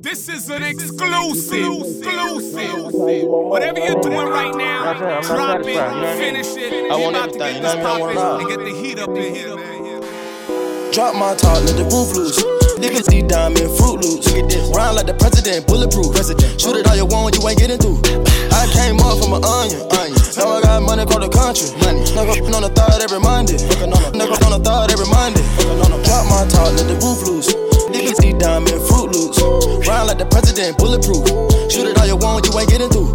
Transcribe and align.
This 0.00 0.28
is 0.28 0.48
an 0.48 0.62
exclusive. 0.62 1.58
Exclusive. 1.58 2.92
Whatever 3.26 3.80
you're 3.80 4.00
doing 4.00 4.28
right 4.28 4.54
now, 4.54 5.20
drop 5.22 5.66
it, 5.66 6.16
finish 6.16 6.54
it. 6.54 6.90
I 6.90 6.94
want 6.94 7.16
about 7.16 7.32
to 7.32 7.38
get 7.38 7.62
this 7.62 7.74
know 7.74 7.82
what 7.82 7.82
I 7.82 7.82
mean? 7.82 7.84
I 7.84 7.98
want 7.98 8.14
poppin' 8.14 8.46
and 8.46 8.48
get 8.48 8.60
the 8.62 8.74
heat 8.78 8.98
up 9.00 9.10
in 9.10 9.34
here, 9.34 9.56
man. 9.56 10.92
Drop 10.92 11.14
my 11.18 11.34
top, 11.34 11.66
let 11.66 11.74
the 11.74 11.82
roof 11.90 12.14
loose. 12.14 12.38
Niggas 12.78 13.10
see 13.10 13.22
diamond 13.26 13.74
fruit 13.74 13.98
loops. 14.06 14.30
Look 14.30 14.44
at 14.44 14.50
this. 14.50 14.70
Round 14.70 14.94
like 14.94 15.06
the 15.06 15.14
president, 15.18 15.66
bulletproof. 15.66 16.14
President. 16.14 16.60
Shoot 16.60 16.78
it 16.78 16.86
all 16.86 16.94
you 16.94 17.06
want, 17.06 17.34
you 17.34 17.42
ain't 17.48 17.58
getting 17.58 17.78
through. 17.78 17.98
I 18.54 18.70
came 18.70 19.02
up 19.02 19.18
from 19.18 19.34
an 19.34 19.42
onion. 19.42 19.82
onion. 19.98 20.14
Now 20.38 20.62
I 20.62 20.62
got 20.62 20.78
money 20.86 21.02
across 21.02 21.26
the 21.26 21.32
country. 21.34 21.74
Money. 21.82 22.06
Nigga 22.14 22.54
on 22.54 22.62
the 22.62 22.70
third 22.70 23.02
every 23.02 23.18
Monday. 23.18 23.58
Nigga 24.14 24.46
on 24.46 24.54
the 24.54 24.62
third 24.62 24.94
every 24.94 25.10
Monday. 25.10 25.42
Drop 26.06 26.22
my 26.30 26.46
top, 26.46 26.70
let 26.78 26.86
the 26.86 26.94
roof 27.02 27.18
loose. 27.26 27.50
Niggas 27.90 28.22
see 28.22 28.32
diamond 28.38 28.78
fruit 28.86 29.10
loops. 29.10 29.57
Like 29.98 30.16
the 30.16 30.26
president, 30.26 30.78
bulletproof. 30.78 31.26
Shoot 31.70 31.90
it 31.90 31.98
all 31.98 32.06
you 32.06 32.16
want, 32.16 32.46
you 32.46 32.54
ain't 32.58 32.70
getting 32.70 32.88
through. 32.88 33.10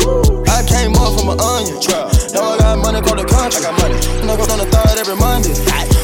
I 0.45 0.61
came 0.67 0.93
up 0.99 1.17
from 1.17 1.31
an 1.31 1.39
onion. 1.39 1.79
Trap. 1.79 2.11
Now 2.35 2.53
I 2.53 2.57
got 2.59 2.77
money 2.83 2.99
across 2.99 3.17
the 3.17 3.25
country. 3.25 3.63
I 3.63 3.71
got 3.71 3.79
money. 3.79 3.95
Nigga 4.21 4.45
on 4.51 4.59
the 4.59 4.67
third 4.67 4.99
every 4.99 5.15
Monday. 5.15 5.55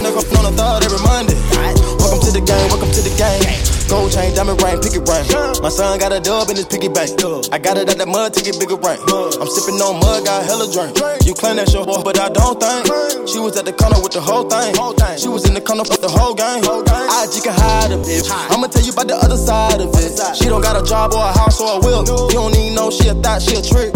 Nigga 0.02 0.24
on 0.40 0.44
the 0.50 0.54
third 0.56 0.84
every 0.88 1.02
Monday. 1.04 1.89
Welcome 2.10 2.26
to 2.26 2.34
the 2.34 2.42
game, 2.42 2.68
welcome 2.74 2.90
to 2.90 3.02
the 3.06 3.14
game. 3.22 3.38
Gold 3.86 4.10
chain, 4.10 4.34
diamond 4.34 4.58
ring, 4.66 4.82
pick 4.82 4.98
it 4.98 5.06
ring. 5.06 5.30
My 5.62 5.70
son 5.70 6.02
got 6.02 6.10
a 6.10 6.18
dub 6.18 6.50
in 6.50 6.58
his 6.58 6.66
piggy 6.66 6.90
bank. 6.90 7.14
I 7.54 7.62
got 7.62 7.78
it 7.78 7.86
out 7.86 8.02
the 8.02 8.10
mud 8.10 8.34
to 8.34 8.42
get 8.42 8.58
bigger 8.58 8.82
rank. 8.82 8.98
I'm 9.38 9.46
sipping 9.46 9.78
on 9.78 10.02
mud, 10.02 10.26
got 10.26 10.42
hella 10.42 10.66
drink. 10.74 10.98
You 11.22 11.38
claim 11.38 11.62
that's 11.62 11.70
your 11.70 11.86
boy, 11.86 12.02
but 12.02 12.18
I 12.18 12.34
don't 12.34 12.58
think. 12.58 13.30
She 13.30 13.38
was 13.38 13.54
at 13.62 13.70
the 13.70 13.78
corner 13.78 14.02
with 14.02 14.18
the 14.18 14.26
whole 14.26 14.50
thing. 14.50 14.74
She 15.22 15.30
was 15.30 15.46
in 15.46 15.54
the 15.54 15.62
corner 15.62 15.86
with 15.86 16.02
the 16.02 16.10
whole 16.10 16.34
gang. 16.34 16.66
I 16.66 17.30
just 17.30 17.46
can 17.46 17.54
hide 17.54 17.94
a 17.94 18.02
bitch. 18.02 18.26
I'ma 18.26 18.74
tell 18.74 18.82
you 18.82 18.90
about 18.90 19.06
the 19.06 19.14
other 19.14 19.38
side 19.38 19.78
of 19.78 19.94
it. 19.94 20.18
She 20.34 20.50
don't 20.50 20.66
got 20.66 20.82
a 20.82 20.84
job 20.90 21.14
or 21.14 21.22
a 21.22 21.30
house 21.30 21.62
or 21.62 21.78
a 21.78 21.80
will. 21.86 22.10
You 22.34 22.42
don't 22.42 22.58
even 22.58 22.74
know 22.74 22.90
she 22.90 23.06
a 23.06 23.14
thought, 23.14 23.38
she 23.38 23.54
a 23.54 23.62
trick. 23.62 23.94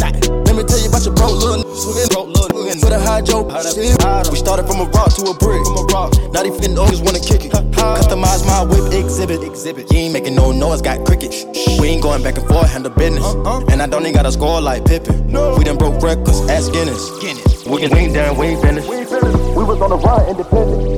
Let 0.54 0.62
me 0.62 0.70
tell 0.70 0.80
you 0.86 0.90
about 0.90 1.04
your 1.04 1.16
broke 1.16 1.34
little 1.42 1.66
niggas. 1.66 2.14
Broke 2.14 2.28
little 2.28 2.50
niggas. 2.54 2.86
With 2.86 2.94
a 2.94 3.00
high 3.00 3.22
joke. 3.26 3.50
We 4.30 4.38
started 4.38 4.68
from 4.70 4.82
a 4.82 4.90
rock 4.94 5.10
to 5.18 5.26
a 5.26 5.34
brick. 5.34 5.66
from 5.66 5.82
a 5.82 6.30
Now 6.30 6.46
they 6.46 6.54
finna 6.54 6.78
always 6.78 7.02
wanna 7.02 7.18
kick 7.18 7.46
it. 7.46 7.52
Customize 7.74 8.46
my 8.46 8.62
whip 8.62 8.94
exhibit. 8.94 9.42
Exhibit. 9.42 9.92
You 9.92 9.98
ain't 9.98 10.14
making 10.14 10.36
no 10.36 10.52
noise, 10.52 10.84
got 10.84 11.04
crickets. 11.08 11.44
We 11.82 11.88
ain't 11.88 12.04
going 12.04 12.22
back 12.22 12.38
and 12.38 12.48
forth, 12.48 12.70
handle 12.70 12.92
business. 12.92 13.24
Uh, 13.24 13.42
uh. 13.42 13.66
And 13.72 13.82
I 13.82 13.88
don't 13.88 14.04
even 14.04 14.14
got 14.14 14.28
a 14.28 14.32
score 14.32 14.62
like 14.62 14.86
Pippen. 14.86 15.26
We 15.58 15.64
done 15.64 15.78
broke 15.80 16.04
records, 16.04 16.40
ask 16.48 16.72
Guinness. 16.72 17.10
We 17.66 17.82
can 17.82 17.90
wing 17.90 18.14
down, 18.14 18.38
we 18.38 18.54
ain't 18.54 18.62
finished. 18.62 18.88
We 18.88 19.64
was 19.66 19.82
on 19.82 19.90
the 19.90 19.98
run, 19.98 20.30
independent. 20.30 20.94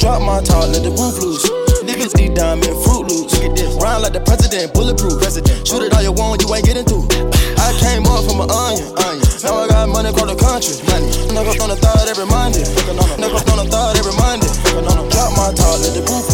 Drop 0.00 0.22
my 0.22 0.40
top, 0.40 0.72
let 0.72 0.82
the 0.82 0.88
roof 0.88 1.20
loose. 1.20 1.59
Niggas 2.00 2.16
see 2.16 2.32
diamond 2.32 2.72
fruit 2.80 3.12
loops. 3.12 3.36
Look 3.36 3.52
at 3.52 3.56
this. 3.60 3.76
Round 3.76 4.00
like 4.00 4.16
the 4.16 4.24
president, 4.24 4.72
bulletproof. 4.72 5.20
President. 5.20 5.68
Shoot 5.68 5.84
it 5.84 5.92
all 5.92 6.00
you 6.00 6.16
want, 6.16 6.40
you 6.40 6.48
ain't 6.48 6.64
getting 6.64 6.88
through. 6.88 7.04
I 7.60 7.76
came 7.76 8.08
up 8.08 8.24
from 8.24 8.40
an 8.40 8.48
onion. 8.48 8.88
onion. 9.04 9.28
Now 9.44 9.60
I 9.60 9.68
got 9.68 9.84
money 9.84 10.08
across 10.08 10.32
the 10.32 10.38
country. 10.40 10.80
Money. 10.88 11.12
Niggas 11.28 11.60
on 11.60 11.68
the 11.68 11.76
third 11.76 12.08
every 12.08 12.24
Monday. 12.24 12.64
Niggas 13.20 13.44
on 13.52 13.60
the 13.60 13.68
third 13.68 14.00
every 14.00 14.16
Monday. 14.16 14.48
Drop 15.12 15.36
my 15.36 15.52
top, 15.52 15.76
let 15.84 15.92
the 15.92 16.00
roof 16.08 16.24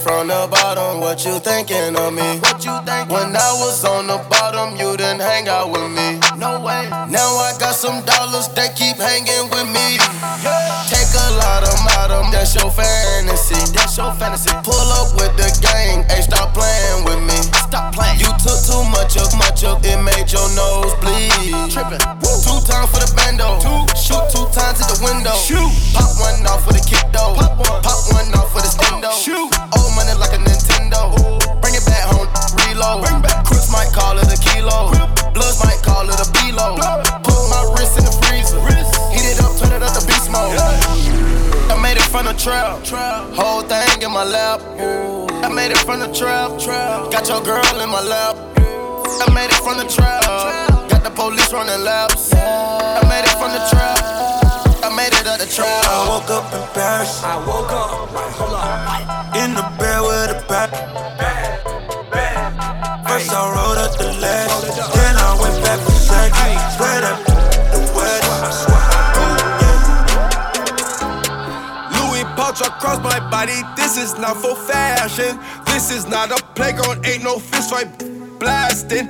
From 0.00 0.28
the 0.28 0.48
bottom, 0.48 1.00
what 1.00 1.24
you 1.28 1.38
thinking 1.40 1.92
of 1.92 2.16
me? 2.16 2.40
What 2.40 2.64
you 2.64 2.72
think? 2.88 3.12
When 3.12 3.36
I 3.36 3.52
was 3.60 3.84
on 3.84 4.08
the 4.08 4.16
bottom, 4.32 4.72
you 4.80 4.96
didn't 4.96 5.20
hang 5.20 5.46
out 5.46 5.68
with 5.68 5.92
me. 5.92 6.16
No 6.40 6.56
way. 6.64 6.88
Now 7.12 7.36
I 7.36 7.52
got 7.60 7.76
some 7.76 8.00
dollars, 8.08 8.48
they 8.56 8.72
keep 8.72 8.96
hanging 8.96 9.52
with 9.52 9.68
me. 9.68 10.00
Yeah. 10.40 10.88
Take 10.88 11.12
a 11.12 11.28
lot 11.36 11.68
of 11.68 11.76
them, 12.08 12.32
that's 12.32 12.56
your 12.56 12.72
fantasy. 12.72 13.60
That's 13.76 13.96
your 13.96 14.12
fantasy. 14.16 14.48
Pull 14.64 14.88
up 14.96 15.12
with 15.20 15.36
the 15.36 15.52
gang, 15.60 16.08
hey, 16.08 16.24
stop 16.24 16.56
playing 16.56 17.04
with 17.04 17.20
me. 17.20 17.36
Stop 17.68 17.92
playing. 17.92 18.24
You 18.24 18.32
took 18.40 18.56
too 18.64 18.80
much 18.88 19.20
of, 19.20 19.28
much 19.36 19.64
of, 19.68 19.84
it 19.84 20.00
made 20.00 20.32
your 20.32 20.48
nose 20.56 20.96
bleed. 21.04 21.52
Tripping. 21.68 22.00
Two 22.40 22.56
times 22.64 22.88
for 22.88 23.04
the 23.04 23.12
bando. 23.16 23.60
Two. 23.60 23.84
Shoot 24.00 24.24
two 24.32 24.48
times 24.56 24.80
at 24.80 24.88
the 24.88 24.98
window. 25.04 25.36
Shoot. 25.36 25.68
Pop 25.92 26.08
one 26.16 26.40
off 26.48 26.64
for 26.64 26.72
the 26.72 26.80
kick 26.88 27.04
though. 27.12 27.36
Pop 27.36 27.52
one. 27.60 27.82
Pop 27.84 28.00
one 28.16 28.32
off 28.32 28.48
for 28.48 28.64
the 28.64 28.70
stendo. 28.72 29.12
Shoot. 29.12 29.49
Trap. 42.40 42.86
Whole 43.34 43.62
thing 43.62 44.02
in 44.02 44.12
my 44.12 44.24
lap. 44.24 44.60
I 45.44 45.48
made 45.52 45.72
it 45.72 45.78
from 45.78 46.00
the 46.00 46.08
trap. 46.12 46.50
Got 47.12 47.28
your 47.28 47.42
girl 47.42 47.80
in 47.80 47.88
my 47.90 48.00
lap. 48.00 48.36
I 48.56 49.30
made 49.34 49.50
it 49.50 49.60
from 49.60 49.76
the 49.76 49.84
trap. 49.84 50.24
Got 50.88 51.04
the 51.04 51.10
police 51.10 51.52
running 51.52 51.84
laps. 51.84 52.32
I 52.32 53.02
made 53.08 53.24
it 53.28 53.36
from 53.36 53.52
the 53.52 53.62
trap. 53.68 54.00
I 54.82 54.88
made 54.96 55.12
it 55.12 55.26
out 55.26 55.38
the 55.38 55.46
trap. 55.46 55.84
I 55.84 56.08
woke 56.08 56.30
up 56.30 56.52
in 56.54 56.66
Paris. 56.72 57.22
I 57.22 57.36
woke 57.46 57.72
up. 57.72 58.08
In 59.36 59.54
the 59.54 59.62
bed 59.78 60.00
with 60.00 60.36
a 60.36 60.48
bat. 60.48 61.09
Body. 73.40 73.62
This 73.76 73.96
is 73.96 74.18
not 74.18 74.36
for 74.36 74.54
fashion. 74.54 75.38
This 75.66 75.90
is 75.90 76.06
not 76.06 76.30
a 76.30 76.38
playground. 76.54 77.06
Ain't 77.06 77.24
no 77.24 77.38
fist 77.38 77.70
fight 77.70 77.88
blasting. 78.38 79.06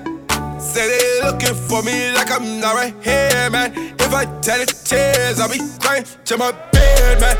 Say 0.61 0.87
they 0.93 1.07
looking 1.25 1.57
for 1.69 1.83
me 1.83 2.13
like 2.13 2.31
I'm 2.31 2.61
not 2.61 2.75
right 2.75 2.95
here, 3.03 3.51
man. 3.51 3.71
If 3.99 4.13
I 4.13 4.25
tell 4.41 4.61
the 4.61 4.67
tears, 4.67 5.41
I'll 5.41 5.51
be 5.51 5.61
crying 5.81 6.05
to 6.27 6.37
my 6.37 6.53
bed, 6.73 7.21
man. 7.21 7.37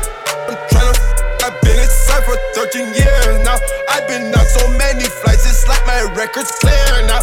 I'm 0.49 0.57
tryna. 0.71 1.11
I've 1.43 1.59
been 1.61 1.79
inside 1.79 2.23
for 2.25 2.37
13 2.55 2.93
years 2.93 3.35
now. 3.45 3.57
I've 3.89 4.07
been 4.07 4.33
on 4.35 4.45
so 4.45 4.67
many 4.77 5.05
flights, 5.05 5.45
it's 5.49 5.67
like 5.67 5.85
my 5.87 6.01
record's 6.13 6.51
clear 6.59 7.07
now. 7.07 7.21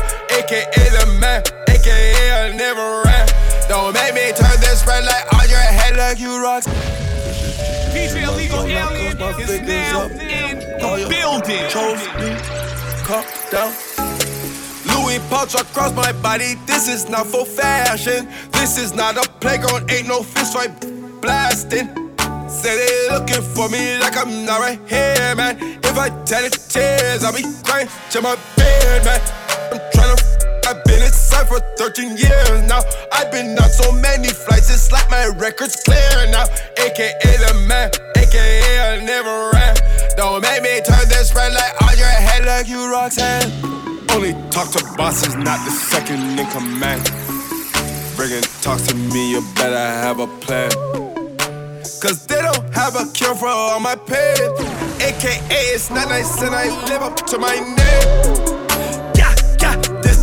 Now 9.93 10.07
in 10.07 10.59
the 10.59 11.07
building. 11.09 11.69
Chose 11.69 12.05
me, 12.19 12.37
calm 13.05 13.25
down. 13.51 13.73
Louis 14.87 15.19
pouch 15.31 15.55
across 15.55 15.93
my 15.95 16.13
body. 16.13 16.55
This 16.67 16.89
is 16.89 17.09
not 17.09 17.27
for 17.27 17.45
fashion. 17.45 18.29
This 18.53 18.79
is 18.79 18.95
not 18.95 19.17
a 19.17 19.29
playground. 19.41 19.91
Ain't 19.91 20.09
no 20.09 20.23
fist 20.23 20.55
fight 20.55 20.73
blasting. 21.21 21.89
Say 22.49 22.77
they 22.77 23.15
looking 23.15 23.43
for 23.43 23.69
me 23.69 23.99
like 23.99 24.17
I'm 24.17 24.45
not 24.45 24.61
right 24.61 24.81
here, 24.89 25.35
man. 25.37 25.57
If 25.83 25.99
I 25.99 26.09
tell 26.25 26.43
the 26.43 26.51
tears, 26.51 27.25
I'll 27.25 27.33
be 27.33 27.45
crying 27.65 27.89
to 28.11 28.23
my 28.23 28.37
bed, 28.57 29.05
man. 29.05 29.48
I've 30.69 30.85
been 30.85 31.03
inside 31.03 31.49
for 31.49 31.61
13 31.79 32.19
years 32.19 32.69
now. 32.69 32.83
I've 33.11 33.33
been 33.33 33.59
on 33.59 33.71
so 33.71 33.91
many 33.91 34.29
flights, 34.29 34.69
it's 34.69 34.93
like 34.93 35.09
my 35.09 35.29
record's 35.29 35.77
clear 35.77 36.29
now. 36.29 36.45
AKA 36.77 37.09
the 37.41 37.65
man, 37.67 37.91
AKA 38.19 39.01
I 39.01 39.03
never 39.03 39.51
ran. 39.55 39.77
Don't 40.19 40.43
make 40.43 40.63
me 40.63 40.83
turn 40.85 41.09
this 41.09 41.35
red 41.35 41.55
light 41.55 41.73
on 41.81 41.97
your 41.97 42.07
head 42.07 42.45
like 42.45 42.69
you 42.69 42.85
Roxanne. 42.93 43.51
Only 44.11 44.35
talk 44.51 44.69
to 44.73 44.85
bosses, 44.95 45.37
not 45.37 45.65
the 45.65 45.71
second 45.71 46.39
in 46.39 46.47
command. 46.49 47.01
Bringing 48.15 48.43
talks 48.61 48.89
to 48.89 48.95
me, 48.95 49.31
you 49.31 49.41
better 49.55 49.75
have 49.75 50.21
a 50.21 50.27
plan. 50.27 50.71
Cause 51.81 52.27
they 52.27 52.43
don't 52.43 52.75
have 52.75 52.95
a 52.95 53.11
cure 53.13 53.35
for 53.35 53.49
all 53.49 53.81
my 53.81 53.97
pain. 53.97 54.37
AKA, 55.01 55.73
it's 55.73 55.89
not 55.89 56.11
nice 56.11 56.43
and 56.43 56.55
I 56.55 56.69
live 56.89 57.01
up 57.01 57.17
to 57.29 57.39
my 57.39 57.57
name. 57.57 58.58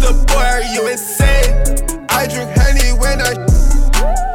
The 0.05 0.13
boy, 0.29 0.37
are 0.37 0.61
you 0.61 0.85
insane? 0.87 2.05
I 2.09 2.27
drink 2.29 2.53
honey 2.53 2.93
when 3.01 3.17
I 3.25 3.33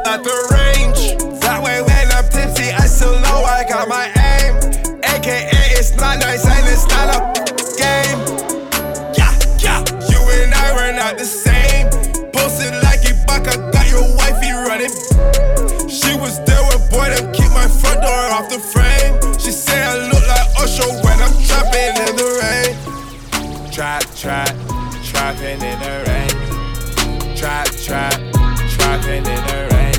at 0.03 0.19
the 0.19 0.35
range. 0.51 1.15
That 1.39 1.63
way 1.63 1.79
when 1.79 2.11
I'm 2.11 2.27
tipsy, 2.27 2.75
I 2.75 2.85
still 2.91 3.15
know 3.23 3.47
I 3.47 3.63
got 3.63 3.87
my 3.87 4.11
aim. 4.19 4.59
AKA, 4.99 5.47
it's 5.79 5.95
not 5.95 6.19
nice 6.19 6.43
and 6.43 6.67
it's 6.67 6.83
not 6.91 7.07
a 7.15 7.19
game. 7.79 8.19
Yeah, 9.15 9.31
yeah, 9.63 9.79
you 10.11 10.19
and 10.43 10.53
I 10.53 10.75
were 10.75 10.91
not 10.91 11.17
the 11.17 11.23
same. 11.23 11.87
Posted 12.35 12.75
like 12.83 13.07
Ibaka, 13.07 13.71
got 13.71 13.87
your 13.87 14.03
wifey 14.19 14.51
running. 14.51 14.91
She 15.87 16.11
was 16.19 16.43
there 16.43 16.63
with 16.67 16.83
boy, 16.91 17.15
them 17.15 17.31
keep 17.31 17.47
my 17.55 17.71
front 17.71 18.03
door 18.03 18.23
off 18.35 18.51
the 18.51 18.59
frame. 18.59 19.15
She 19.39 19.51
say 19.51 19.79
I 19.81 19.95
look 20.11 20.27
like 20.27 20.47
Usher 20.59 20.91
when 20.99 21.15
I'm 21.15 21.31
trapping 21.47 21.95
in 21.95 22.13
the 22.19 22.27
rain. 22.43 23.71
Trap, 23.71 24.03
trap, 24.19 24.51
trapping 25.31 25.61
in 25.61 25.79
the 25.79 26.03
rain. 26.07 26.29
Trap, 27.37 27.67
trap, 27.67 28.13
trapping 28.69 29.25
in 29.25 29.41
the 29.47 29.67
rain. 29.71 29.95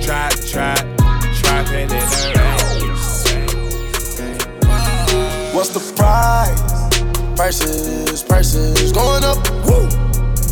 Trap, 0.00 0.32
trap, 0.48 0.78
trapping 1.34 1.82
in 1.82 1.88
the 1.88 2.32
rain. 2.36 2.62
What's 5.54 5.68
the 5.70 5.80
price? 5.94 6.62
Prices, 7.36 8.22
prices 8.22 8.92
going 8.92 9.22
up. 9.22 9.36
Woo! 9.66 9.86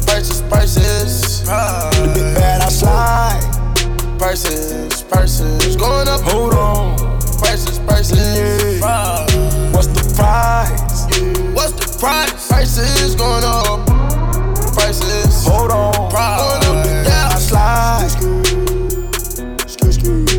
Prices, 0.07 0.43
prices. 0.43 1.45
The 1.45 2.13
big 2.15 2.35
bad 2.35 2.61
I 2.61 2.69
slide. 2.69 3.41
Prices, 4.19 5.03
prices 5.05 5.77
going 5.77 6.09
up. 6.09 6.21
Hold 6.23 6.55
on. 6.55 6.99
Prices, 7.39 7.79
prices. 7.79 8.81
What's 9.73 9.87
the 9.89 10.03
price? 10.15 11.07
What's 11.55 11.73
the 11.73 11.80
price? 12.01 12.49
Prices 12.49 13.15
going 13.15 13.45
up. 13.45 13.85
Prices. 14.73 15.45
Hold 15.47 15.71
on. 15.71 15.93
Going 16.09 16.65
up. 16.65 16.87
Yeah, 17.05 17.29
I 17.29 17.39
slide. 17.39 18.11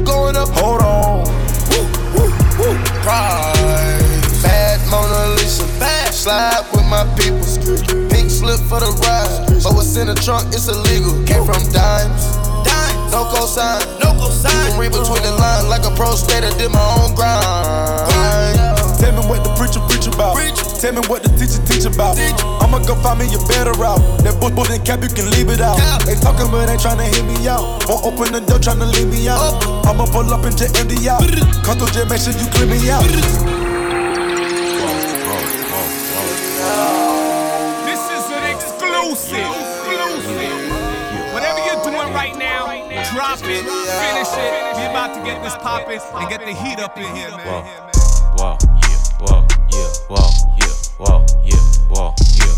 Going 0.03 0.35
up. 0.35 0.49
Hold 0.57 0.81
on. 0.81 1.23
Woo, 1.69 1.85
woo, 2.17 2.29
woo. 2.57 2.75
Price. 3.05 4.41
Bad 4.41 4.81
Mona 4.89 5.35
Lisa. 5.35 5.63
Bad. 5.79 6.11
Slide 6.11 6.65
with 6.73 6.85
my 6.89 7.05
people. 7.15 7.45
Pink 8.09 8.29
slip 8.31 8.59
for 8.65 8.81
the 8.81 8.91
ride. 9.05 9.61
But 9.63 9.73
what's 9.77 9.95
oh, 9.95 10.01
in 10.01 10.07
the 10.07 10.15
trunk, 10.15 10.47
it's 10.49 10.67
illegal. 10.67 11.13
Came 11.29 11.45
from 11.45 11.61
dimes. 11.71 12.25
Dimes. 12.65 13.11
No 13.13 13.29
cosign. 13.29 13.85
No 14.01 14.17
cosign. 14.17 14.49
You 14.49 14.71
can 14.71 14.79
read 14.79 14.91
between 14.91 15.21
the 15.21 15.31
lines 15.37 15.67
like 15.69 15.85
a 15.85 15.93
pro 15.95 16.15
skater. 16.15 16.49
Did 16.57 16.71
my 16.71 16.81
own 16.97 17.13
grind. 17.13 18.80
Tell 19.01 19.17
me 19.17 19.25
what 19.25 19.41
the 19.41 19.49
preacher 19.57 19.81
preach 19.89 20.05
about. 20.05 20.37
Preach. 20.37 20.61
Tell 20.77 20.93
me 20.93 21.01
what 21.09 21.25
the 21.25 21.33
teacher 21.33 21.57
teach 21.65 21.89
about. 21.89 22.21
I'ma 22.61 22.85
go 22.85 22.93
find 23.01 23.17
me 23.17 23.25
a 23.33 23.41
better 23.49 23.73
route. 23.81 23.97
That 24.21 24.37
book, 24.37 24.53
book, 24.53 24.69
and 24.69 24.77
cap, 24.85 25.01
you 25.01 25.09
can 25.09 25.25
leave 25.33 25.49
it 25.49 25.57
out. 25.57 25.81
They 26.05 26.13
talking, 26.21 26.53
but 26.53 26.69
ain't 26.69 26.85
to 26.85 26.93
hear 27.09 27.25
me 27.25 27.49
out. 27.49 27.81
Won't 27.89 28.05
open 28.05 28.29
the 28.29 28.45
door, 28.45 28.61
trying 28.61 28.77
to 28.77 28.85
leave 28.85 29.09
me 29.09 29.25
out. 29.25 29.57
I'ma 29.89 30.05
pull 30.05 30.29
up 30.29 30.45
and 30.45 30.53
just 30.53 30.77
empty 30.77 31.09
out. 31.09 31.25
Come 31.65 31.81
through, 31.81 31.97
just 31.97 32.13
make 32.13 32.21
sure 32.21 32.37
you 32.37 32.45
clear 32.53 32.69
me 32.69 32.77
out. 32.93 33.01
This 37.89 38.01
is 38.05 38.25
an 38.29 38.45
exclusive. 38.53 39.41
Exclusive. 39.41 40.61
Whatever 41.33 41.57
you're 41.65 41.81
doing 41.81 42.13
right 42.13 42.37
now, 42.37 42.69
drop 43.17 43.41
it, 43.49 43.65
finish 43.65 44.29
it. 44.37 44.51
We 44.77 44.85
about 44.93 45.17
to 45.17 45.25
get 45.25 45.41
this 45.41 45.57
poppin' 45.57 45.97
and 45.97 46.29
get 46.29 46.45
the 46.45 46.53
heat 46.53 46.77
up 46.77 46.97
in 46.97 47.09
here, 47.17 47.33
man. 47.33 47.65
Whoa, 48.37 48.57
yeah, 48.61 48.70
yeah, 49.21 49.37
yeah, 49.71 49.89
yeah, 50.09 50.71
yeah, 50.71 50.81
yeah, 50.81 51.05
yeah, 52.21 52.57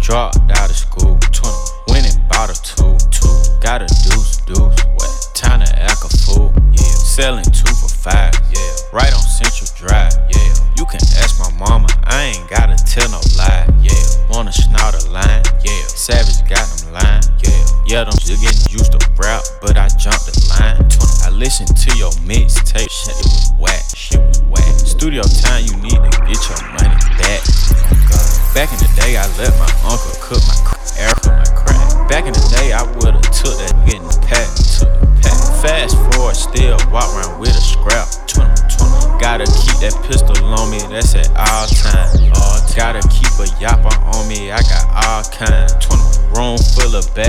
Dropped 0.00 0.50
out 0.50 0.70
school, 0.70 1.18
twenty. 1.32 2.10
Got 3.60 3.80
a 3.82 3.86
deuce, 3.86 4.36
deuce. 4.46 4.84
What? 4.94 5.30
Time 5.34 5.60
to 5.60 5.82
act 5.82 6.04
a 6.04 6.08
fool, 6.08 6.52
yeah. 6.72 6.82
Selling 6.82 7.44
two 7.44 7.72
for 7.74 7.88
five, 7.88 8.34
yeah. 8.52 8.76
Right 8.92 9.12
on 9.12 9.22
Savage 16.04 16.44
got 16.44 16.60
them 16.68 16.92
line, 16.92 17.24
yeah. 17.40 17.64
Yeah, 17.86 18.04
them 18.04 18.12
still 18.20 18.36
getting 18.36 18.60
used 18.68 18.92
to 18.92 19.00
rap, 19.16 19.40
but 19.62 19.78
I 19.80 19.88
jumped 19.96 20.28
the 20.28 20.36
line. 20.52 20.76
I 21.24 21.32
listened 21.32 21.72
to 21.80 21.96
your 21.96 22.12
mixtape, 22.28 22.92
shit, 22.92 23.16
it 23.16 23.24
was 23.24 23.52
whack, 23.56 23.80
shit 23.96 24.20
was 24.20 24.42
whack. 24.52 24.68
Studio 24.84 25.22
time, 25.22 25.64
you 25.64 25.73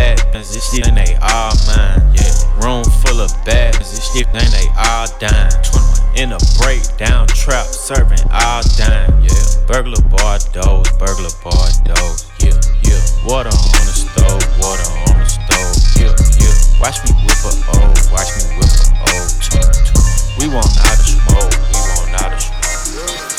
bad 0.06 0.20
bitches, 0.30 0.54
this 0.54 0.70
shit 0.70 0.88
ain't 0.88 0.96
they 0.96 1.16
all 1.22 1.54
mine. 1.66 2.02
Yeah. 2.14 2.62
Room 2.62 2.86
full 3.02 3.22
of 3.22 3.32
bad 3.46 3.74
bitches, 3.74 3.98
this 3.98 4.14
shit 4.14 4.28
ain't 4.38 4.54
they 4.54 4.68
all 4.78 5.08
dime. 5.18 5.50
21. 5.66 6.22
In 6.22 6.32
a 6.32 6.40
breakdown 6.62 7.28
trap, 7.28 7.66
serving 7.66 8.22
all 8.32 8.62
dime. 8.78 9.10
Yeah. 9.26 9.46
Burglar 9.66 10.02
bar 10.14 10.38
doors, 10.54 10.90
burglar 11.02 11.34
bar 11.42 11.68
doors. 11.90 12.30
Yeah, 12.40 12.54
yeah. 12.86 13.02
Water 13.26 13.50
on 13.50 13.82
the 13.82 13.96
stove, 13.98 14.46
water 14.62 14.90
on 15.10 15.18
the 15.18 15.26
stove. 15.26 15.74
Yeah, 15.98 16.14
yeah. 16.38 16.54
Watch 16.78 17.02
me 17.02 17.12
whip 17.26 17.42
a 17.42 17.54
O, 17.74 17.90
watch 18.14 18.30
me 18.38 18.44
whip 18.62 18.70
a 18.70 18.86
O. 19.10 19.26
20. 19.42 20.38
We 20.38 20.54
want 20.54 20.70
out 20.86 21.00
of 21.00 21.06
smoke, 21.06 21.54
we 21.74 21.80
want 21.82 22.22
out 22.22 22.34
of 22.34 22.42
smoke. 22.42 23.35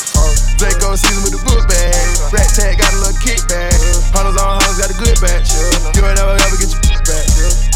Draco 0.57 0.97
season 0.97 1.21
with 1.21 1.37
the 1.37 1.41
book 1.45 1.61
bag. 1.69 1.93
Rat 2.33 2.49
tag 2.57 2.81
got 2.81 2.89
a 2.89 2.97
little 2.97 3.13
kickback. 3.21 3.77
Hunters 4.09 4.41
on 4.41 4.57
hunters 4.57 4.81
got 4.81 4.89
a 4.89 4.97
good 4.97 5.17
batch. 5.21 5.53
You 5.93 6.01
ain't 6.01 6.17
never 6.17 6.33
ever 6.33 6.57
get 6.57 6.73
your 6.73 7.01
back. 7.05 7.25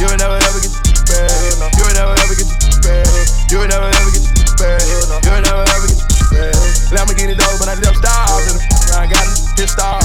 You 0.02 0.10
ain't 0.10 0.18
never 0.18 0.38
ever 0.42 0.60
get 0.60 0.74
your 0.74 1.06
back. 1.06 1.30
You 1.78 1.86
ain't 1.86 1.98
never 1.98 2.14
ever 2.18 2.34
get 2.34 2.50
your 2.50 2.82
back. 2.82 3.06
You 3.54 3.58
ain't 3.62 3.70
never 3.70 3.86
ever 3.86 4.10
get 4.10 4.26
your 4.26 4.54
back. 4.58 4.82
You 4.82 5.30
ain't 5.30 5.46
never 5.46 5.62
ever 5.62 5.88
get 5.88 6.02
your 6.02 6.28
back. 6.34 6.58
Lamborghini 6.90 7.38
dog, 7.38 7.54
but 7.62 7.70
I 7.70 7.78
left 7.78 8.02
stars 8.02 8.58
I 8.98 9.06
got 9.06 9.26
pissed 9.56 9.80
off. 9.80 10.01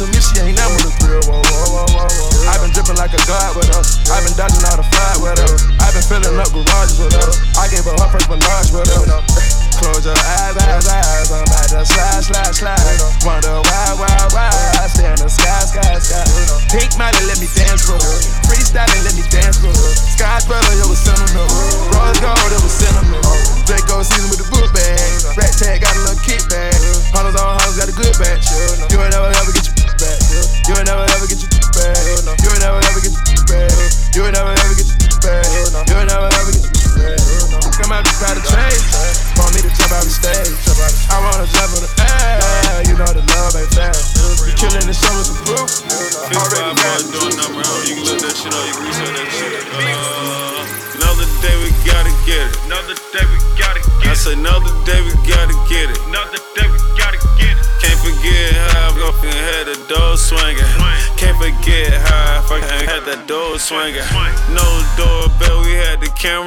To 0.00 0.08
me 0.08 0.16
she 0.16 0.40
ain't 0.40 0.56
never 0.56 0.80
the 0.80 0.88
real. 1.04 1.20
Whoa, 1.28 1.44
whoa, 1.44 1.60
whoa, 1.76 1.84
whoa, 1.92 2.08
whoa. 2.08 2.48
i 2.48 2.56
been 2.56 2.72
dripping 2.72 2.96
like 2.96 3.12
a 3.12 3.20
god 3.28 3.52
with 3.52 3.68
her. 3.68 3.84
i 4.08 4.16
been 4.24 4.32
dodging 4.32 4.64
all 4.64 4.80
the 4.80 4.86
fire 4.88 5.20
with 5.20 5.36
her. 5.36 5.52
i 5.76 5.92
been 5.92 6.00
filling 6.00 6.40
up 6.40 6.48
garages 6.56 6.96
with 6.96 7.12
her. 7.12 7.28
I 7.60 7.68
gave 7.68 7.84
her 7.84 7.92
her 7.92 8.08
first 8.08 8.28
menage 8.32 8.72
with 8.72 8.88
her. 8.88 9.20
Close 9.80 10.04
your 10.04 10.12
eyes, 10.12 10.56
eyes, 10.60 10.84
eyes. 10.84 11.28
I'm 11.32 11.40
about 11.40 11.68
to 11.72 11.80
slide, 11.88 12.20
slide, 12.20 12.52
slide. 12.52 13.00
Wonder 13.24 13.64
why, 13.64 13.88
why, 13.96 14.12
why. 14.36 14.52
I 14.76 14.88
stay 14.92 15.08
in 15.08 15.16
the 15.16 15.28
sky, 15.28 15.64
sky, 15.64 15.96
sky. 15.96 16.24
Pink 16.68 16.92
Molly, 17.00 17.24
let 17.24 17.40
me 17.40 17.48
dance, 17.56 17.88
bro. 17.88 17.96
Freestyling, 18.44 19.00
let 19.08 19.16
me 19.16 19.24
dance, 19.32 19.56
bro. 19.56 19.72
Sky 19.72 20.36
brother, 20.44 20.76
it 20.76 20.84
was 20.84 21.00
sentimental. 21.00 21.48
Rose 21.96 22.20
gold, 22.20 22.52
it 22.52 22.60
was 22.60 22.76
sentimental. 22.76 23.36
Draco 23.64 24.04
season 24.04 24.19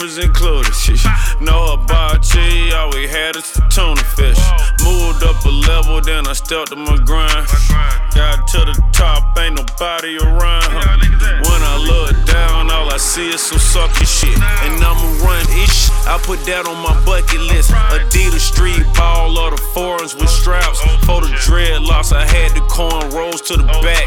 cameras 0.04 0.18
included. 0.18 0.74
No 1.42 1.78
hibachi, 1.78 2.72
all 2.74 2.90
we 2.92 3.08
had 3.08 3.36
is 3.36 3.52
tuna 3.70 4.04
fish. 4.16 4.40
Moved 4.84 5.24
up 5.24 5.44
a 5.46 5.50
level, 5.50 6.02
then 6.02 6.28
I 6.28 6.34
stepped 6.34 6.70
to 6.70 6.76
my 6.76 6.98
grind. 6.98 7.48
Got 8.16 8.48
to 8.50 8.60
the 8.66 8.84
top, 8.92 9.38
ain't 9.38 9.56
nobody 9.56 10.18
around. 10.18 10.74
When 10.74 11.62
I 11.62 11.78
look 11.88 12.26
down, 12.26 12.72
all 12.72 12.92
I 12.92 12.98
see 12.98 13.30
is 13.30 13.42
some 13.42 13.60
sucky 13.60 14.06
shit. 14.06 14.38
And 14.64 14.84
I'ma 14.84 15.26
run 15.26 15.46
ish, 15.64 15.90
I 16.06 16.20
put 16.24 16.40
that 16.46 16.68
on 16.68 16.78
my 16.84 16.94
bucket 17.06 17.42
list. 17.42 17.72
Adidas 17.72 18.40
street 18.40 18.86
ball, 18.96 19.38
or 19.38 19.52
the 19.52 19.62
forums 19.74 20.16
with 20.16 20.30
straps. 20.30 20.80
For 21.06 21.22
the 21.22 21.32
dreadlocks, 21.44 22.14
I 22.14 22.26
had 22.26 22.52
the 22.52 22.62
cornrows 22.68 23.46
to 23.48 23.58
the 23.58 23.64
back. 23.64 24.03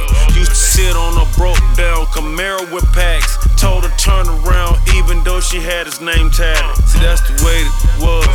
She 5.56 5.62
had 5.62 5.86
his 5.86 6.00
name 6.00 6.30
tatted. 6.30 6.84
See, 6.84 7.00
that's 7.00 7.22
the 7.24 7.32
way 7.44 7.64
it 7.64 7.72
was. 8.04 8.26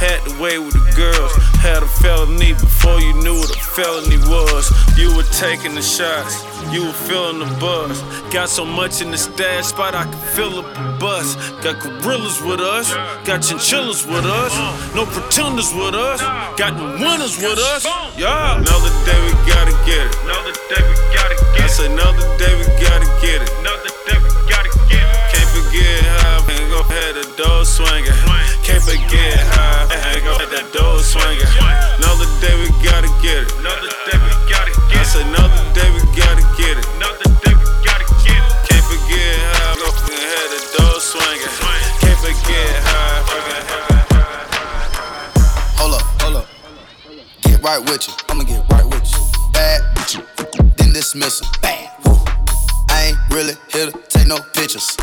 Had 0.00 0.24
the 0.24 0.32
way 0.40 0.58
with 0.58 0.72
the 0.72 0.92
girls. 0.96 1.32
Had 1.60 1.82
a 1.82 1.90
felony 2.00 2.52
before 2.54 3.00
you 3.00 3.12
knew 3.20 3.36
what 3.36 3.50
a 3.50 3.60
felony 3.76 4.16
was. 4.32 4.72
You 4.96 5.14
were 5.14 5.28
taking 5.36 5.74
the 5.74 5.82
shots, 5.82 6.40
you 6.72 6.86
were 6.86 6.96
feeling 7.04 7.40
the 7.40 7.50
buzz. 7.60 8.00
Got 8.32 8.48
so 8.48 8.64
much 8.64 9.02
in 9.02 9.10
the 9.10 9.18
stash 9.18 9.66
spot, 9.66 9.94
I 9.94 10.04
could 10.04 10.24
fill 10.32 10.60
up 10.60 10.68
a 10.72 10.96
bus. 10.98 11.36
Got 11.60 11.80
gorillas 11.84 12.40
with 12.40 12.60
us, 12.60 12.88
got 13.28 13.42
chinchillas 13.44 14.06
with 14.06 14.24
us. 14.24 14.52
No 14.94 15.04
pretenders 15.04 15.74
with 15.74 15.94
us, 15.94 16.20
got 16.56 16.80
the 16.80 16.86
winners 16.96 17.36
with 17.36 17.58
us. 17.58 17.84
Yeah, 18.16 18.56
another 18.56 18.92
day 19.04 19.20
we 19.20 19.32
gotta 19.44 19.76
get 19.84 20.00
it. 20.08 20.16
Another 20.24 20.54
day 20.72 20.80
we 20.80 20.94
gotta 21.12 21.36
get 21.52 21.64
it. 21.64 21.76
Say 21.76 21.92
another 21.92 22.24
day 22.40 22.52
we 22.56 22.64
gotta 22.80 23.08
get 23.20 23.44
it. 23.44 23.52
Another 23.60 23.92
day 24.08 24.16
we 24.16 24.30
gotta 24.48 24.72
get 24.88 25.04
it. 25.04 25.16
Can't 25.28 25.50
forget 25.52 26.19
go 26.82 26.88
had 26.88 27.14
the 27.14 27.24
door 27.36 27.64
swinging. 27.64 28.12
Can't 28.64 28.82
forget 28.82 29.36
how 29.52 29.88
I 29.90 30.20
go 30.24 30.32
had 30.38 30.48
that 30.50 30.72
door 30.72 31.00
swinging. 31.00 31.44
Another 32.00 32.28
day 32.40 32.54
we 32.56 32.68
gotta 32.80 33.10
get 33.20 33.44
it. 33.44 33.52
Another 33.60 33.90
day 34.08 34.16
we 34.16 34.30
gotta 34.48 34.72
get 34.88 34.96
it. 34.96 35.00
I 35.00 35.04
said 35.04 35.26
another 35.28 35.60
day 35.76 35.88
we 35.92 36.00
gotta 36.16 36.44
get 36.56 36.78
it. 36.78 36.86
Another 36.96 37.28
day 37.44 37.52
we 37.52 37.64
gotta 37.84 38.06
get 38.24 38.40
it. 38.40 38.48
Can't 38.68 38.84
forget 38.88 39.36
how 39.60 39.72
I 39.72 39.80
go 39.80 39.88
had 39.92 40.48
the 40.54 40.60
door 40.78 40.96
swinging. 41.00 41.52
Can't 42.00 42.20
forget 42.24 42.72
how 42.88 42.96
I. 43.00 43.40
Hold 45.80 45.94
up, 45.94 46.06
hold 46.20 46.36
up. 46.36 46.46
Get 47.42 47.62
right 47.62 47.80
with 47.80 48.08
you. 48.08 48.14
I'ma 48.28 48.44
get 48.44 48.64
right 48.70 48.86
with 48.86 49.04
you. 49.04 49.20
Bad, 49.52 49.80
then 50.76 50.92
dismiss 50.92 51.42
'em. 51.42 51.48
Bad. 51.60 51.90
Woo. 52.04 52.16
I 52.88 53.12
ain't 53.12 53.18
really 53.30 53.56
here 53.72 53.90
to 53.90 53.98
take 54.08 54.26
no 54.26 54.38
pictures. 54.54 54.96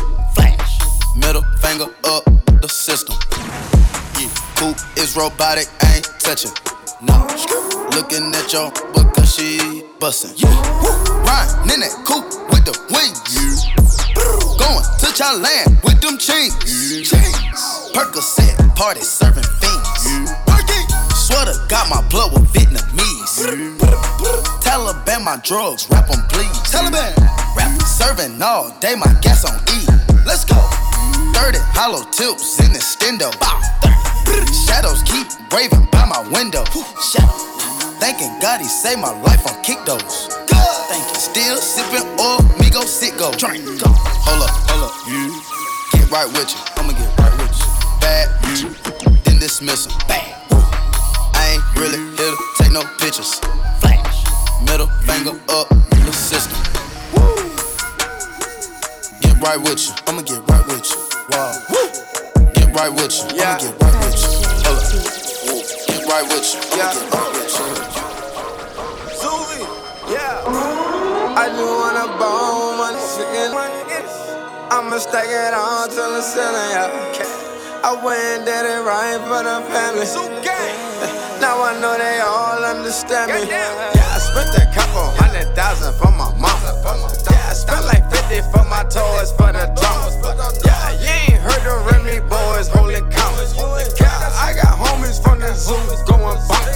Middle 1.16 1.42
finger 1.60 1.86
up 2.04 2.24
the 2.60 2.68
system. 2.68 3.16
Yeah. 4.18 4.28
Coop 4.56 4.76
is 4.96 5.16
robotic, 5.16 5.68
I 5.82 5.96
ain't 5.96 6.10
touching. 6.20 6.52
No. 7.02 7.26
Looking 7.94 8.34
at 8.34 8.52
your 8.52 8.70
because 8.94 9.34
she 9.34 9.84
bustin'. 10.00 10.32
Yeah. 10.36 10.48
Riding 11.24 11.74
in 11.74 11.80
that 11.80 11.94
coupe 12.06 12.26
with 12.50 12.64
the 12.64 12.74
wings. 12.90 13.66
Going 14.58 14.82
to 14.82 15.08
Thailand 15.14 15.82
with 15.84 16.00
them 16.00 16.18
chains. 16.18 16.54
Yeah. 17.12 17.22
Percocet 17.94 18.76
party 18.76 19.00
serving 19.00 19.44
fiends. 19.60 20.32
Swear 21.14 21.44
to 21.44 21.54
God, 21.68 21.90
my 21.90 22.08
blood 22.08 22.32
was 22.32 22.42
Vietnamese. 22.52 23.46
Taliban, 24.62 25.24
my 25.24 25.38
drugs, 25.44 25.88
rap 25.90 26.10
on 26.10 26.22
please. 26.28 26.48
Taliban, 26.70 27.14
rap 27.56 27.82
serving 27.82 28.40
all 28.40 28.70
day, 28.80 28.94
my 28.94 29.12
gas 29.20 29.44
on 29.44 29.58
E. 29.74 29.86
Let's 30.24 30.44
go. 30.44 30.56
30 31.78 31.92
hollow 31.92 32.02
tips 32.10 32.58
in 32.58 32.72
the 32.72 32.80
stendo. 32.80 33.30
Shadows 34.66 35.02
keep 35.04 35.28
raving 35.52 35.86
by 35.92 36.04
my 36.06 36.26
window. 36.30 36.64
Thanking 38.00 38.34
God 38.40 38.60
he 38.60 38.66
saved 38.66 39.00
my 39.00 39.12
life 39.22 39.46
on 39.46 39.62
kick 39.62 39.78
those. 39.86 40.28
Still 41.14 41.56
sipping 41.56 42.06
oil, 42.18 42.42
me 42.58 42.70
go 42.70 42.82
sit 42.82 43.16
go. 43.16 43.30
Hold 43.30 44.42
up, 44.42 44.50
hold 44.66 44.90
up. 44.90 44.94
Get 45.92 46.10
right 46.10 46.26
with 46.26 46.50
you. 46.50 46.60
I'ma 46.76 46.92
get 46.98 47.18
right 47.18 47.34
with 47.38 47.54
you. 47.54 47.66
Bad, 48.00 48.26
then 49.24 49.38
dismiss 49.38 49.86
'em. 49.86 49.92
Bad. 50.08 50.34
I 51.34 51.54
ain't 51.54 51.64
really 51.76 51.98
here 52.16 52.34
to 52.34 52.38
take 52.58 52.72
no 52.72 52.82
pictures. 52.98 53.40
Flash. 53.80 54.24
Middle 54.62 54.90
finger 55.06 55.38
up 55.48 55.70
in 55.70 56.04
the 56.06 56.12
system. 56.12 56.58
Get 59.20 59.40
right 59.40 59.60
with 59.60 59.86
you. 59.86 59.94
I'ma 60.08 60.22
get 60.22 60.42
right 60.50 60.66
with 60.66 60.90
you. 60.90 61.07
Get 61.28 62.72
right 62.72 62.88
with 62.88 63.12
you. 63.20 63.36
I'ma 63.44 63.60
get 63.60 63.76
right 63.76 63.92
with 64.00 64.16
you. 64.16 64.32
Hold 64.64 64.80
up. 64.80 64.96
Get 65.86 66.00
right 66.08 66.24
with 66.24 66.48
you. 66.48 66.60
I'ma 66.72 66.88
get 66.88 67.04
right 67.12 67.32
with 67.36 67.52
you. 67.52 67.68
Zooey, 69.20 69.60
yeah. 70.08 70.40
I 71.36 71.52
just 71.52 71.60
wanna 71.60 72.06
bone 72.16 72.80
money, 72.80 73.02
chicken. 73.12 73.52
I'ma 74.72 74.96
stack 74.98 75.28
it 75.28 75.52
all 75.52 75.86
till 75.88 76.12
the 76.16 76.22
ceiling, 76.22 76.70
yeah. 76.72 77.84
I 77.84 77.92
went 78.02 78.18
and 78.18 78.44
did 78.48 78.64
it 78.64 78.80
right 78.88 79.20
for 79.28 79.44
the 79.44 79.60
family. 79.68 80.08
Now 81.40 81.62
I 81.62 81.78
know 81.78 81.94
they 81.98 82.20
all 82.20 82.64
understand 82.64 83.32
me. 83.32 83.40
Yeah, 83.48 84.16
I 84.16 84.18
spent 84.18 84.56
a 84.56 84.64
couple 84.74 85.04
hundred 85.20 85.54
thousand 85.54 85.92
for 85.94 86.10
my 86.10 86.32
mama. 86.40 86.72
Yeah, 87.30 87.37
I 87.48 87.54
spent 87.56 87.80
like 87.88 88.04
50 88.12 88.44
for 88.52 88.60
my 88.68 88.84
toys 88.92 89.32
for 89.32 89.48
the 89.48 89.64
drama. 89.72 90.12
Yeah, 90.68 90.92
you 91.00 91.32
ain't 91.32 91.40
heard 91.40 91.64
the 91.64 91.80
Remy 91.88 92.20
Boyz 92.28 92.68
holding 92.68 93.08
count. 93.08 93.40
Yeah, 93.96 94.12
I 94.36 94.52
got 94.52 94.76
homies 94.76 95.16
from 95.16 95.40
the 95.40 95.56
zoo 95.56 95.72
going 96.04 96.36
bump. 96.44 96.68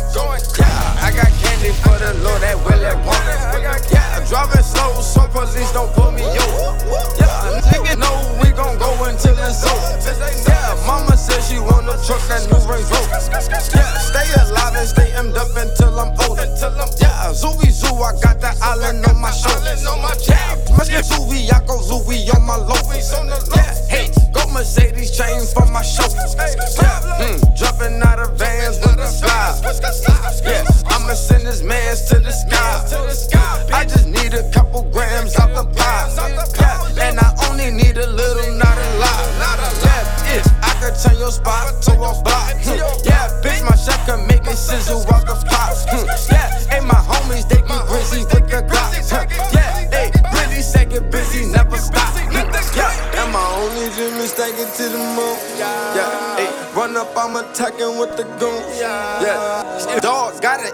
Yeah, 0.57 1.05
I 1.05 1.13
got 1.13 1.29
candy 1.45 1.77
for 1.85 1.93
the 2.01 2.17
Lord 2.25 2.41
that 2.41 2.57
Willie 2.65 2.89
want. 3.05 3.21
Yeah, 3.93 4.25
driving 4.25 4.65
slow 4.65 4.97
so 5.05 5.29
police 5.29 5.71
don't 5.77 5.93
pull 5.93 6.11
me 6.11 6.25
over. 6.25 6.73
Yeah, 7.21 7.61
nigga 7.69 8.01
know 8.01 8.17
we 8.41 8.49
gon' 8.57 8.81
go 8.81 8.97
until 9.05 9.37
it's 9.45 9.69
over. 9.69 10.01
Yeah, 10.49 10.73
mama 10.89 11.21
said 11.21 11.45
she 11.45 11.61
want 11.61 11.85
no 11.85 12.01
truck 12.01 12.25
that 12.33 12.49
new 12.49 12.57
Range 12.65 12.89
Rover. 12.89 13.21
Yeah, 13.77 13.93
stay 14.01 14.25
alive 14.41 14.73
and 14.73 14.89
stay 14.89 15.13
emmed 15.21 15.37
up 15.37 15.53
until 15.53 15.82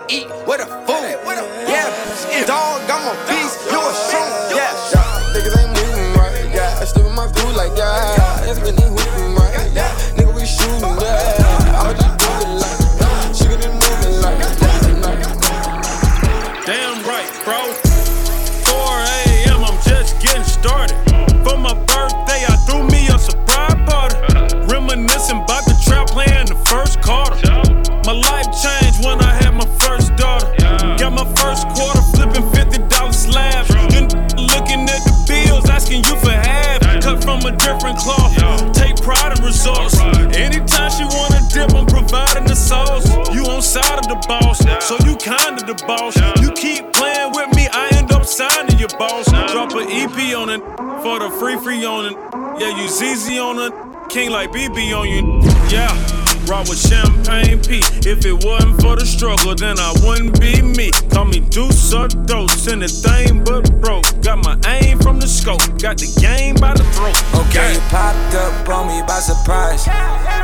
eat 0.09 0.29
with 0.47 0.61
a 0.61 0.67
food. 0.87 1.05
Yeah, 1.69 1.88
boss, 44.27 44.68
on 50.39 50.51
it 50.51 50.63
for 51.03 51.19
the 51.19 51.31
free 51.41 51.57
free 51.59 51.85
on 51.85 52.07
it. 52.07 52.17
Yeah, 52.61 52.71
you 52.79 52.89
ZZ 52.89 53.39
on 53.39 53.59
it, 53.59 54.09
King 54.09 54.31
like 54.31 54.53
BB 54.53 54.95
on 54.97 55.09
you. 55.09 55.43
Yeah. 55.69 55.91
Rock 56.47 56.69
with 56.69 56.81
champagne 56.81 57.61
P. 57.61 57.83
If 58.09 58.25
it 58.25 58.33
wasn't 58.43 58.81
for 58.81 58.97
the 58.97 59.05
struggle, 59.05 59.55
then 59.55 59.79
I 59.79 59.93
wouldn't 60.01 60.41
be 60.41 60.63
me. 60.63 60.91
Call 61.11 61.27
me 61.27 61.41
Deuce 61.41 61.93
or 61.93 62.09
Dose, 62.09 62.69
anything 62.69 63.45
but 63.45 63.69
broke. 63.83 64.07
Got 64.23 64.45
my 64.45 64.57
aim 64.67 64.99
from 64.99 65.21
the 65.21 65.29
scope, 65.29 65.61
got 65.79 65.99
the 65.99 66.09
game 66.21 66.55
by 66.55 66.73
the 66.73 66.85
throat. 66.97 67.19
Okay, 67.45 67.75
you 67.75 67.81
popped 67.91 68.35
up 68.35 68.69
on 68.69 68.87
me 68.89 69.03
by 69.07 69.21
surprise. 69.21 69.85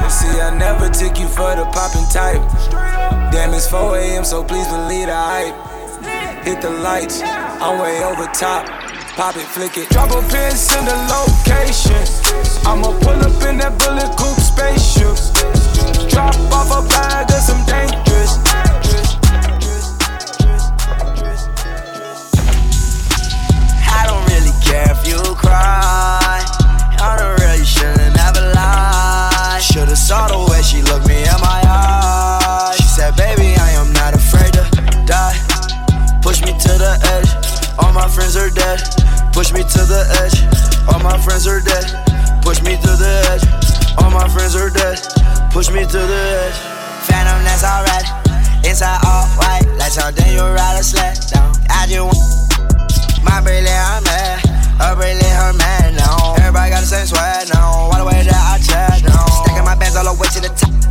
You 0.02 0.10
see, 0.10 0.40
I 0.42 0.52
never 0.58 0.90
took 0.90 1.18
you 1.18 1.28
for 1.28 1.56
the 1.56 1.64
popping 1.72 2.04
type. 2.12 2.42
Damn, 3.32 3.54
it's 3.54 3.70
4 3.70 3.96
a.m., 3.96 4.24
so 4.24 4.44
please 4.44 4.66
believe 4.68 5.06
the 5.06 5.16
hype. 5.16 5.56
Hit 6.44 6.60
the 6.60 6.70
lights, 6.70 7.22
I'm 7.22 7.80
way 7.80 8.04
over 8.04 8.26
top. 8.34 8.83
Pop 9.16 9.36
it, 9.36 9.46
flick 9.46 9.76
it. 9.76 9.88
Drop 9.90 10.10
a 10.10 10.20
pin, 10.28 10.50
send 10.50 10.88
a 10.88 10.96
location. 11.06 12.02
I'ma 12.66 12.90
pull 12.98 13.14
up 13.22 13.46
in 13.46 13.58
that 13.58 13.78
bullet 13.78 14.10
coupe 14.18 14.42
spaceship. 14.42 15.14
Drop 16.10 16.34
off 16.50 16.74
a 16.74 16.82
bag 16.88 17.30
of 17.30 17.38
some 17.38 17.62
dangerous. 17.62 18.42
I 23.86 24.02
don't 24.02 24.26
really 24.34 24.50
care 24.66 24.90
if 24.90 25.06
you 25.06 25.22
cry. 25.38 26.42
I 26.98 27.14
don't 27.14 27.38
really 27.38 27.64
shouldn't 27.64 28.18
ever 28.18 28.50
lie. 28.50 29.60
Should've 29.62 29.96
saw 29.96 30.26
the 30.26 30.50
way 30.50 30.60
she 30.62 30.82
looked 30.82 31.06
me 31.06 31.22
in 31.22 31.38
my 31.38 31.62
eyes. 31.62 32.76
She 32.78 32.82
said, 32.82 33.14
baby, 33.14 33.54
I 33.62 33.78
am 33.78 33.92
not 33.92 34.12
afraid 34.12 34.54
to 34.54 34.66
die. 35.06 35.38
Push 36.20 36.42
me 36.42 36.50
to 36.50 36.72
the 36.82 36.98
edge. 37.14 37.30
All 37.78 37.92
my 37.92 38.08
friends 38.08 38.36
are 38.36 38.50
dead. 38.50 39.03
Push 39.34 39.52
me 39.52 39.64
to 39.66 39.82
the 39.82 40.06
edge. 40.22 40.46
All 40.86 41.02
my 41.02 41.18
friends 41.18 41.48
are 41.48 41.58
dead. 41.58 41.82
Push 42.46 42.62
me 42.62 42.78
to 42.78 42.92
the 42.94 43.12
edge. 43.34 43.42
All 43.98 44.08
my 44.08 44.28
friends 44.28 44.54
are 44.54 44.70
dead. 44.70 45.02
Push 45.50 45.70
me 45.70 45.82
to 45.82 45.98
the 45.98 46.22
edge. 46.46 46.54
Phantom, 47.10 47.42
that's 47.42 47.66
alright. 47.66 48.06
Inside 48.64 49.02
all 49.02 49.26
white, 49.34 49.66
like 49.76 49.90
something 49.90 50.30
you 50.32 50.38
ride 50.38 50.63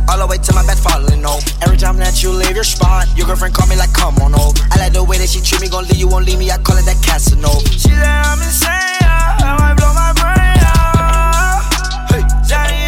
All 0.08 0.18
the 0.18 0.26
way 0.26 0.38
to 0.38 0.52
my 0.54 0.64
bed 0.66 0.78
falling 0.78 1.24
over. 1.24 1.42
Every 1.62 1.76
time 1.76 1.96
that 1.98 2.22
you 2.22 2.30
leave 2.30 2.54
your 2.54 2.64
spot, 2.64 3.08
your 3.16 3.26
girlfriend 3.26 3.54
call 3.54 3.66
me 3.66 3.76
like, 3.76 3.92
come 3.92 4.16
on 4.18 4.34
over. 4.34 4.60
I 4.70 4.78
like 4.78 4.92
the 4.92 5.02
way 5.02 5.18
that 5.18 5.28
she 5.28 5.40
treat 5.40 5.60
me, 5.60 5.68
gon' 5.68 5.84
leave 5.84 5.96
you, 5.96 6.08
won't 6.08 6.26
leave 6.26 6.38
me. 6.38 6.50
I 6.50 6.58
call 6.58 6.76
it 6.76 6.84
that 6.86 7.02
Casanova. 7.02 7.66
She 7.72 7.90
said 7.90 8.04
I'm 8.04 8.40
insane. 8.40 8.70
I 8.70 9.56
might 9.58 9.74
blow 9.74 9.92
my 9.92 10.12
brain 10.14 10.60
out. 10.62 11.64
Hey, 12.12 12.22
Johnny, 12.46 12.86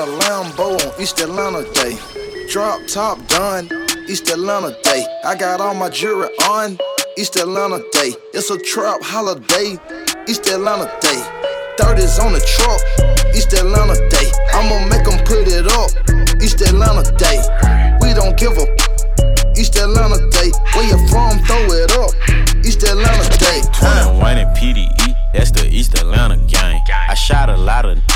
a 0.00 0.06
Lambo 0.06 0.78
on 0.78 1.00
East 1.02 1.18
Atlanta 1.20 1.64
Day. 1.72 1.98
Drop 2.48 2.80
top 2.86 3.18
done, 3.26 3.68
East 4.08 4.28
Atlanta 4.30 4.76
Day. 4.82 5.04
I 5.24 5.34
got 5.34 5.60
all 5.60 5.74
my 5.74 5.88
jewelry 5.88 6.28
on, 6.48 6.78
East 7.16 7.36
Atlanta 7.36 7.78
Day. 7.92 8.14
It's 8.32 8.50
a 8.50 8.58
trap 8.58 9.02
holiday, 9.02 9.76
East 10.28 10.46
Atlanta 10.46 10.86
Day. 11.00 11.20
30s 11.78 12.22
on 12.24 12.32
the 12.32 12.40
truck, 12.54 12.80
East 13.34 13.52
Atlanta 13.54 13.96
Day. 14.08 14.30
I'ma 14.52 14.78
make 14.86 15.04
make 15.04 15.08
'em 15.08 15.24
put 15.24 15.48
it 15.48 15.66
up, 15.66 15.90
East 16.40 16.60
Atlanta 16.60 17.10
Day. 17.16 17.38
We 18.00 18.14
don't 18.14 18.36
give 18.36 18.56
a 18.56 18.66
East 19.56 19.76
Atlanta 19.76 20.18
Day. 20.30 20.52
Where 20.74 20.86
you 20.86 20.98
from, 21.08 21.42
throw 21.44 21.64
it 21.72 21.90
up, 21.98 22.10
East 22.64 22.82
Atlanta 22.84 23.28
Day. 23.38 23.62
21 23.72 24.38
and 24.38 24.56
PDE, 24.56 25.16
that's 25.34 25.50
the 25.50 25.66
East 25.66 25.94
Atlanta 25.98 26.36
gang. 26.46 26.80
I 27.08 27.14
shot 27.14 27.48
a 27.48 27.56
lot 27.56 27.84
of 27.84 28.07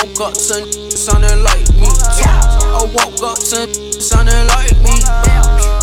Woke 0.00 0.32
up 0.32 0.32
to 0.32 0.64
sounding 0.96 1.44
like 1.44 1.68
me. 1.76 1.92
I 1.92 2.88
woke 2.88 3.20
up 3.20 3.36
to 3.36 3.68
sounding 4.00 4.46
like 4.48 4.72
me. 4.80 4.96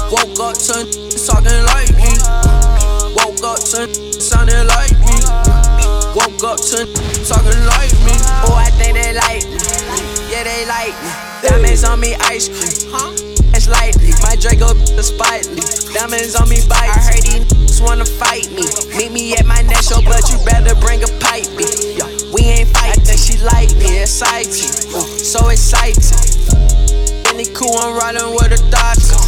Woke 0.09 0.41
up 0.41 0.57
to 0.57 0.89
talking 1.21 1.61
like 1.69 1.93
me. 1.93 2.09
Woke 3.13 3.45
up 3.45 3.61
to 3.61 3.85
sounding 4.17 4.65
like 4.65 4.97
me. 5.05 5.21
Woke 6.17 6.41
up 6.49 6.57
to 6.57 6.89
talking 7.29 7.61
like 7.69 7.93
me. 8.01 8.17
Oh, 8.41 8.57
I 8.57 8.73
think 8.81 8.97
they 8.97 9.13
like 9.13 9.45
me. 9.45 9.61
Yeah, 10.33 10.49
they 10.49 10.65
like 10.65 10.97
me. 10.97 11.11
Diamonds 11.45 11.83
on 11.83 11.99
me, 11.99 12.15
ice 12.25 12.49
cream. 12.49 12.89
Huh? 12.89 13.13
It's 13.53 13.69
lightly. 13.69 14.17
My 14.25 14.35
Draco 14.35 14.73
the 14.97 15.05
spitely. 15.05 15.61
Diamonds 15.93 16.33
on 16.33 16.49
me, 16.49 16.57
bite. 16.67 16.89
I 16.89 17.13
heard 17.13 17.21
these 17.21 17.81
wanna 17.81 18.05
fight 18.05 18.49
me. 18.49 18.65
Meet 18.97 19.11
me 19.11 19.37
at 19.37 19.45
my 19.45 19.61
next 19.61 19.89
show, 19.89 20.01
but 20.01 20.27
you 20.31 20.43
better 20.43 20.73
bring 20.81 21.03
a 21.03 21.07
pipe. 21.21 21.45
Me. 21.53 21.69
Yeah, 22.01 22.16
we. 22.75 22.91
I 22.91 22.95
think 22.99 23.19
she 23.19 23.37
like 23.43 23.71
me. 23.77 24.01
Exciting. 24.01 24.71
Ooh, 24.91 24.99
uh, 24.99 25.07
so 25.21 25.49
exciting. 25.49 26.17
Really 27.31 27.47
cool, 27.53 27.75
I'm 27.77 27.95
riding 27.95 28.33
with 28.35 28.55
a 28.55 28.61
doctor. 28.71 29.19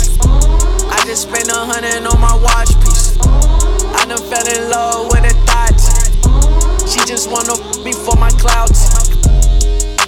I 0.90 1.04
just 1.06 1.30
spent 1.30 1.48
a 1.50 1.62
hundred 1.64 2.06
on 2.08 2.20
my 2.20 2.34
watch 2.42 2.74
piece. 2.82 3.18
I 3.96 4.06
done 4.06 4.22
fell 4.28 4.48
in 4.50 4.70
love 4.70 5.12
with 5.12 5.30
a 5.30 5.34
thought. 5.46 5.78
She 6.90 7.00
just 7.06 7.30
wanna 7.30 7.54
f 7.54 7.84
me 7.84 7.94
for 7.94 8.16
my 8.18 8.30
clouds. 8.42 8.90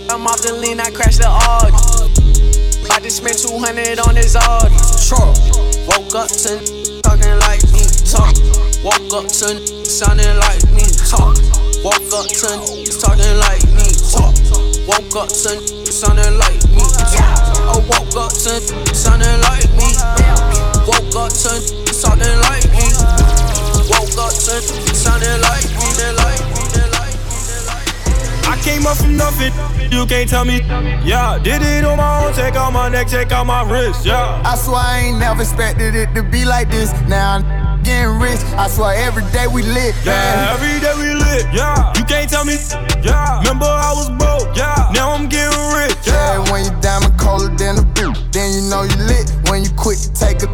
I'm 0.09 0.27
off 0.27 0.41
the 0.41 0.53
lean, 0.53 0.79
I 0.79 0.89
crashed 0.91 1.19
the 1.19 1.29
Audi. 1.29 1.77
I 2.91 2.99
just 2.99 3.17
spent 3.17 3.39
200 3.39 3.99
on 3.99 4.15
this 4.15 4.35
Audi. 4.35 4.75
Woke 5.87 6.15
up 6.15 6.27
to 6.27 7.01
talking 7.01 7.37
like 7.39 7.63
me, 7.71 7.85
talk. 8.09 8.35
Woke 8.83 9.13
up 9.13 9.27
to 9.29 9.85
sounding 9.85 10.35
like 10.37 10.63
me, 10.73 10.83
talk. 11.07 11.60
Woke 11.83 12.13
up 12.13 12.27
to 12.29 12.45
talking 13.01 13.37
like 13.41 13.65
me, 13.73 13.89
talk. 14.13 14.37
Woke 14.85 15.15
up 15.17 15.29
to 15.29 15.57
sounding 15.89 16.37
like 16.37 16.61
me, 16.69 16.85
talk. 17.09 17.41
I 17.57 17.81
woke 17.89 18.15
up 18.21 18.29
to 18.29 18.61
sounding 18.93 19.41
like 19.41 19.65
me. 19.73 19.89
Woke 20.85 21.15
up 21.17 21.33
to 21.33 21.57
sounding 21.89 22.37
like 22.45 22.69
me. 22.69 22.85
woke 23.89 24.13
up 24.13 24.29
to 24.29 24.61
sounded 24.93 25.41
like 25.41 25.65
me, 25.73 25.81
like 25.81 25.81
me, 25.81 25.89
they 25.97 26.13
like 26.21 26.45
me, 26.53 26.61
they 26.69 26.85
like 26.93 27.17
me. 27.25 28.45
I 28.45 28.61
came 28.61 28.85
up 28.85 28.97
from 28.97 29.17
nothing, 29.17 29.51
you 29.91 30.05
can't 30.05 30.29
tell 30.29 30.45
me. 30.45 30.59
Yeah, 31.03 31.39
did 31.41 31.63
it 31.63 31.83
on 31.83 31.97
my 31.97 32.25
own, 32.25 32.33
take 32.33 32.53
out 32.53 32.73
my 32.73 32.89
neck, 32.89 33.07
take 33.07 33.31
out 33.31 33.47
my 33.47 33.63
wrist, 33.63 34.05
yeah. 34.05 34.39
I 34.45 34.55
swear 34.55 34.77
I 34.77 34.99
ain't 34.99 35.17
never 35.17 35.41
expected 35.41 35.95
it 35.95 36.13
to 36.13 36.21
be 36.21 36.45
like 36.45 36.69
this. 36.69 36.91
Now 37.09 37.37
I'm 37.37 37.60
getting 37.83 38.19
rich. 38.19 38.39
I 38.57 38.67
swear 38.67 38.95
every 38.95 39.23
day 39.31 39.47
we 39.47 39.63
lit. 39.63 39.95
Yeah, 40.05 40.13
man. 40.13 40.53
every 40.55 40.79
day 40.79 40.93
we 40.97 41.13
lit, 41.13 41.45
yeah. 41.53 41.93
You 41.97 42.03
can't 42.05 42.29
tell 42.29 42.45
me, 42.45 42.55
yeah. 43.03 43.39
Remember 43.39 43.65
I 43.65 43.91
was 43.93 44.09
broke, 44.17 44.55
yeah. 44.55 44.89
Now 44.93 45.11
I'm 45.11 45.27
getting 45.27 45.57
rich, 45.75 45.95
Yeah, 46.05 46.41
yeah. 46.43 46.51
when 46.51 46.65
you 46.65 46.71
diamond 46.81 47.17
colder 47.19 47.49
than 47.55 47.77
a 47.77 47.85
boot, 47.95 48.17
then 48.31 48.53
you 48.53 48.61
know 48.69 48.83
you 48.83 48.97
lit. 49.07 49.29
When 49.49 49.63
you 49.63 49.71
quick 49.77 49.99
to 49.99 50.11
take 50.13 50.43
a, 50.43 50.47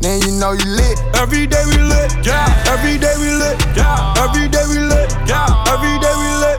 then 0.00 0.20
you 0.22 0.32
know 0.38 0.52
you 0.52 0.66
lit. 0.66 0.98
Every 1.16 1.46
day 1.46 1.62
we 1.66 1.78
lit, 1.78 2.10
yeah. 2.26 2.46
Every 2.68 2.98
day 2.98 3.14
we 3.18 3.30
lit, 3.32 3.58
yeah. 3.76 4.14
Every 4.18 4.48
day 4.48 4.64
we 4.68 4.78
lit, 4.80 5.08
yeah. 5.26 5.46
Every 5.72 5.96
day 6.00 6.14
we 6.16 6.28
lit, 6.44 6.58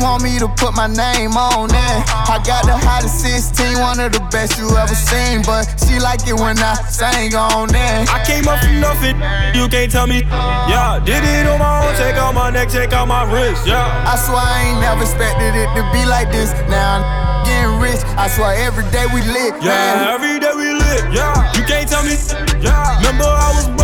Want 0.00 0.24
me 0.24 0.38
to 0.40 0.48
put 0.56 0.72
my 0.74 0.88
name 0.88 1.36
on 1.36 1.68
it. 1.68 1.98
I 2.08 2.40
got 2.40 2.64
the 2.64 2.72
hottest 2.72 3.20
16, 3.20 3.78
one 3.78 4.00
of 4.00 4.12
the 4.12 4.24
best 4.32 4.56
you 4.56 4.64
ever 4.72 4.96
seen. 4.96 5.44
But 5.44 5.68
she 5.76 6.00
like 6.00 6.24
it 6.26 6.32
when 6.32 6.56
I 6.56 6.72
sing 6.88 7.36
on 7.36 7.68
it. 7.68 8.08
I 8.08 8.24
came 8.24 8.48
up 8.48 8.64
from 8.64 8.80
nothing, 8.80 9.20
you 9.52 9.68
can't 9.68 9.92
tell 9.92 10.06
me. 10.06 10.24
Yeah, 10.72 11.04
did 11.04 11.20
it 11.20 11.44
on 11.46 11.60
my 11.60 11.84
own, 11.84 11.92
take 12.00 12.16
out 12.16 12.32
my 12.32 12.48
neck, 12.48 12.70
take 12.70 12.92
out 12.92 13.08
my 13.08 13.28
wrist, 13.28 13.66
yeah. 13.66 14.08
I 14.08 14.16
swear 14.16 14.40
I 14.40 14.72
ain't 14.72 14.80
never 14.80 15.02
expected 15.04 15.52
it 15.52 15.68
to 15.76 15.82
be 15.92 16.02
like 16.08 16.32
this. 16.32 16.48
Now 16.72 17.04
I'm 17.04 17.04
getting 17.44 17.76
rich. 17.76 18.00
I 18.16 18.28
swear 18.28 18.56
every 18.56 18.88
day 18.88 19.04
we 19.12 19.20
lit. 19.20 19.52
Yeah, 19.60 19.76
man. 19.76 20.16
every 20.16 20.40
day 20.40 20.52
we 20.56 20.72
lit, 20.72 21.12
yeah. 21.12 21.52
You 21.52 21.62
can't 21.68 21.88
tell 21.88 22.02
me, 22.02 22.16
yeah. 22.64 22.96
Remember 23.04 23.28
I 23.28 23.52
was 23.52 23.79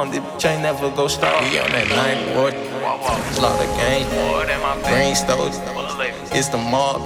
drum, 0.00 0.12
the 0.12 0.20
bitch 0.20 0.44
ain't 0.48 0.62
never 0.62 0.90
go 0.90 1.08
stop. 1.08 1.42
He 1.44 1.58
on 1.58 1.70
that 1.70 1.88
night 1.88 2.34
board. 2.34 2.54
Slaughter 3.34 3.66
gang, 3.76 4.04
green 4.84 5.14
stoves. 5.14 5.58
It's 6.32 6.48
the 6.48 6.58
mob. 6.58 7.00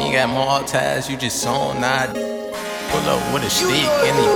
You 0.00 0.12
got 0.12 0.28
more 0.28 0.66
ties, 0.66 1.10
you 1.10 1.16
just 1.16 1.46
on 1.46 1.80
nod. 1.80 2.14
Pull 2.14 3.08
up 3.08 3.34
with 3.34 3.44
a 3.44 3.50
stick 3.50 3.88
in 4.08 4.16
the 4.16 4.28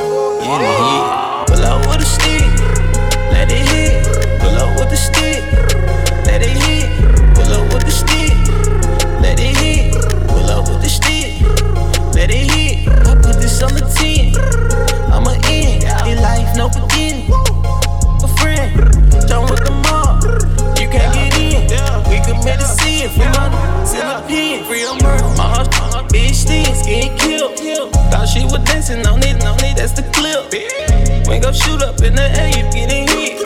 head. 0.46 1.46
Pull 1.46 1.64
up 1.64 1.86
with 1.86 2.02
a 2.02 2.06
stick, 2.06 2.42
let 3.32 3.50
it 3.50 3.66
hit. 3.68 4.04
Pull 4.40 4.56
up 4.56 4.78
with 4.78 4.92
a 4.92 4.96
stick, 4.96 5.42
let 6.26 6.42
it 6.42 6.56
hit. 6.56 6.88
Pull 7.34 7.52
up 7.52 7.72
with 7.72 7.86
a 7.86 7.90
stick, 7.90 8.34
let 9.20 9.38
it 9.40 9.56
hit. 9.56 9.94
Pull 10.28 10.50
up 10.50 10.68
with 10.68 10.84
a 10.84 10.88
stick, 10.88 11.40
let 12.14 12.30
it 12.30 12.50
hit. 12.50 12.88
I 13.06 13.14
put 13.14 13.40
this 13.40 13.62
on 13.62 13.74
the 13.74 13.80
10. 13.80 14.19
Sin 23.00 23.10
from 23.16 23.32
under, 23.40 23.56
in 23.96 24.04
a 24.04 24.20
pen. 24.28 24.64
Free 24.64 24.84
of 24.84 25.00
murder. 25.02 25.24
My 25.36 25.48
heart, 25.54 25.68
my 25.72 25.88
heart, 25.92 26.12
bitch, 26.12 26.44
things 26.44 26.82
get 26.84 27.18
killed. 27.18 27.56
Thought 28.12 28.28
she 28.28 28.44
was 28.44 28.60
dancing 28.64 29.06
on 29.06 29.20
it, 29.20 29.42
on 29.44 29.56
it, 29.64 29.76
that's 29.76 29.92
the 29.92 30.04
clip. 30.12 30.52
We 31.28 31.38
go 31.38 31.52
shoot 31.52 31.82
up 31.82 32.02
in 32.02 32.14
the 32.14 32.28
air, 32.36 32.48
you 32.48 32.64
getting 32.72 33.08
hit. 33.08 33.40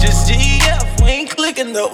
Just 0.00 0.28
GF, 0.28 1.02
we 1.02 1.08
ain't 1.10 1.30
click. 1.30 1.56
licking 1.56 1.72
though. 1.72 1.90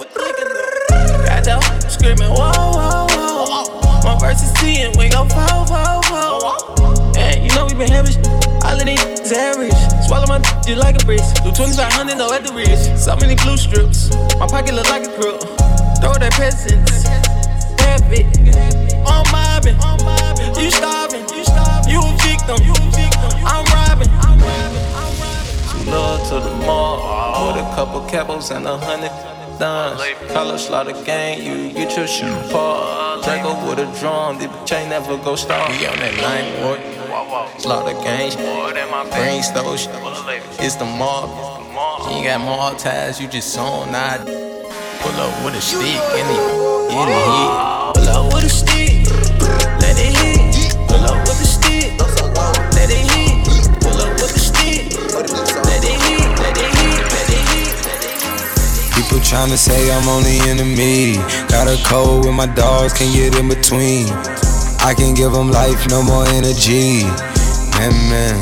Got 1.27 1.43
that 1.45 1.85
screaming, 1.89 2.29
whoa, 2.29 2.51
whoa, 2.51 3.07
whoa. 3.09 4.01
My 4.03 4.17
verse 4.19 4.41
is 4.41 4.53
10, 4.53 4.97
we 4.97 5.09
go 5.09 5.25
four, 5.29 5.67
four, 5.69 6.01
four. 6.09 7.17
And 7.17 7.45
you 7.45 7.53
know 7.55 7.65
we 7.65 7.73
been 7.73 7.91
having 7.91 8.17
all 8.65 8.79
of 8.79 8.85
these 8.85 9.31
average. 9.31 9.77
Swallow 10.07 10.27
my 10.27 10.39
just 10.65 10.79
like 10.79 11.01
a 11.01 11.05
breeze. 11.05 11.31
Do 11.43 11.51
2500 11.51 12.17
though 12.17 12.33
at 12.33 12.43
the 12.43 12.53
wrist. 12.53 13.05
So 13.05 13.15
many 13.15 13.35
blue 13.35 13.57
strips. 13.57 14.09
My 14.39 14.47
pocket 14.47 14.73
look 14.73 14.89
like 14.89 15.05
a 15.05 15.13
crook. 15.19 15.82
Throw 16.03 16.19
that 16.19 16.33
peasants. 16.33 17.07
Have 17.79 18.11
it. 18.11 18.27
I'm 19.07 19.23
mobbing. 19.31 19.79
You 20.61 20.69
starving. 20.69 21.23
You 21.87 22.03
a 22.03 22.11
victim. 22.19 22.59
I'm 23.47 23.63
robbing. 23.71 24.11
Some 25.63 25.85
love 25.87 26.27
to 26.27 26.41
the 26.43 26.55
mall. 26.65 27.47
With 27.47 27.63
a 27.63 27.75
couple 27.75 28.01
cabos 28.01 28.53
and 28.53 28.67
a 28.67 28.77
hundred 28.77 29.15
dimes. 29.57 30.01
Color 30.33 30.57
slaughter 30.57 31.05
gang, 31.05 31.41
you 31.41 31.71
get 31.71 31.95
your 31.95 32.05
shit 32.05 32.27
apart. 32.27 33.23
Draco 33.23 33.53
with 33.65 33.79
a 33.79 33.99
drum, 34.01 34.39
the 34.39 34.47
chain 34.65 34.89
never 34.89 35.15
go 35.17 35.37
stop. 35.37 35.69
We 35.69 35.87
on 35.87 35.95
that 35.99 36.19
line, 36.21 36.51
boy. 36.59 36.79
Slaughter 37.59 37.93
gang, 38.03 38.35
brain 39.09 39.41
stove. 39.41 39.79
It's 40.59 40.75
the 40.75 40.83
mob. 40.83 41.29
You 42.11 42.25
got 42.25 42.41
more 42.41 42.77
ties, 42.77 43.21
you 43.21 43.29
just 43.29 43.57
on 43.57 43.93
not. 43.93 44.42
Pull 45.03 45.19
up 45.19 45.43
with 45.43 45.55
a 45.55 45.61
stick 45.61 45.83
and 45.83 46.29
it, 46.31 46.39
it 46.39 47.11
hit. 47.11 47.51
Pull 47.93 48.07
up 48.07 48.33
with 48.33 48.45
a 48.45 48.49
stick, 48.49 49.03
let 49.83 49.99
it 49.99 50.15
hit. 50.15 50.77
Pull 50.87 51.03
up 51.03 51.19
with 51.27 51.43
a 51.43 51.45
stick, 51.45 51.99
let 52.71 52.89
it 52.89 53.03
hit. 53.11 53.43
Pull 53.83 53.99
up 53.99 54.15
with 54.15 54.31
a 54.31 54.39
stick, 54.39 54.95
let 55.67 55.83
it 55.83 55.99
hit, 56.07 56.23
let 56.39 56.55
it 56.55 56.71
hit, 56.71 57.03
let 57.11 57.29
it 57.35 57.43
hit. 57.51 57.75
People 58.95 59.19
tryna 59.19 59.57
say 59.59 59.91
I'm 59.91 60.07
on 60.07 60.23
the 60.23 60.39
enemy. 60.47 61.19
Got 61.51 61.67
a 61.67 61.75
code 61.83 62.23
with 62.23 62.33
my 62.33 62.47
dogs, 62.47 62.93
can't 62.93 63.13
get 63.13 63.35
in 63.35 63.49
between. 63.49 64.07
I 64.87 64.93
can 64.95 65.13
give 65.13 65.33
them 65.33 65.51
life, 65.51 65.85
no 65.89 66.01
more 66.01 66.23
energy. 66.27 67.03
Amen, 67.75 68.39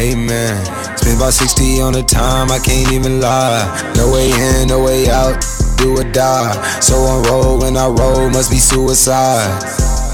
amen. 0.00 0.56
Spend 0.96 1.20
about 1.20 1.34
60 1.34 1.82
on 1.82 1.92
the 1.92 2.02
time, 2.02 2.50
I 2.50 2.58
can't 2.60 2.90
even 2.92 3.20
lie. 3.20 3.92
No 3.94 4.10
way 4.10 4.30
in, 4.32 4.68
no 4.68 4.82
way 4.82 5.10
out, 5.10 5.44
do 5.76 5.98
or 5.98 6.04
die. 6.12 6.52
So 6.80 6.94
I 6.96 7.22
roll 7.28 7.60
when 7.60 7.76
I 7.76 7.88
roll, 7.88 8.30
must 8.30 8.50
be 8.50 8.58
suicide. 8.58 9.62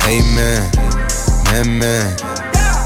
Amen, 0.07 0.70
amen. 1.55 2.16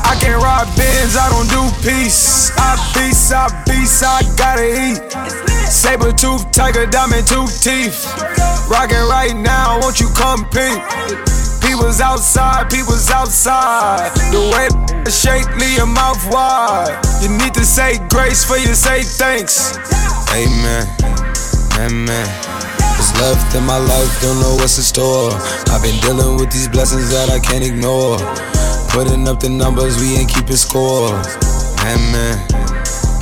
I 0.07 0.15
can't 0.21 0.41
ride 0.43 0.71
Benz, 0.77 1.17
I 1.17 1.29
don't 1.31 1.51
do 1.51 1.63
peace. 1.83 2.53
I 2.57 2.77
beast, 2.95 3.33
I 3.33 3.49
beast, 3.67 4.05
I 4.05 4.23
gotta 4.37 4.67
eat. 4.69 5.01
Saber 5.69 6.13
tooth, 6.13 6.51
tiger, 6.53 6.87
diamond 6.87 7.27
tooth 7.27 7.63
teeth. 7.63 8.07
Rockin' 8.71 9.09
right 9.09 9.35
now, 9.35 9.81
won't 9.81 9.99
you 9.99 10.09
come 10.15 10.45
peep? 10.51 10.79
People's 11.61 12.01
outside, 12.01 12.71
people's 12.71 13.11
outside. 13.11 14.15
The 14.31 14.41
way 14.55 14.69
the 15.03 15.11
shake, 15.11 15.49
leave 15.57 15.77
your 15.77 15.87
mouth 15.87 16.23
wide. 16.31 16.99
You 17.21 17.29
need 17.29 17.55
to 17.55 17.65
say 17.65 17.99
grace 18.09 18.45
for 18.45 18.57
you 18.57 18.75
say 18.75 19.03
thanks. 19.03 19.77
Amen, 20.33 20.87
amen. 21.81 22.56
Left 23.21 23.55
in 23.55 23.65
my 23.65 23.79
life, 23.79 24.21
don't 24.21 24.39
know 24.41 24.57
what's 24.57 24.77
in 24.77 24.85
store. 24.85 25.33
I've 25.73 25.83
been 25.83 25.99
dealing 26.01 26.37
with 26.37 26.53
these 26.53 26.69
blessings 26.69 27.11
that 27.11 27.31
I 27.31 27.41
can't 27.41 27.65
ignore. 27.65 28.19
Putting 28.93 29.27
up 29.27 29.41
the 29.41 29.49
numbers, 29.49 29.99
we 30.01 30.17
ain't 30.17 30.29
keeping 30.29 30.57
score. 30.57 31.17
Amen, 31.89 32.37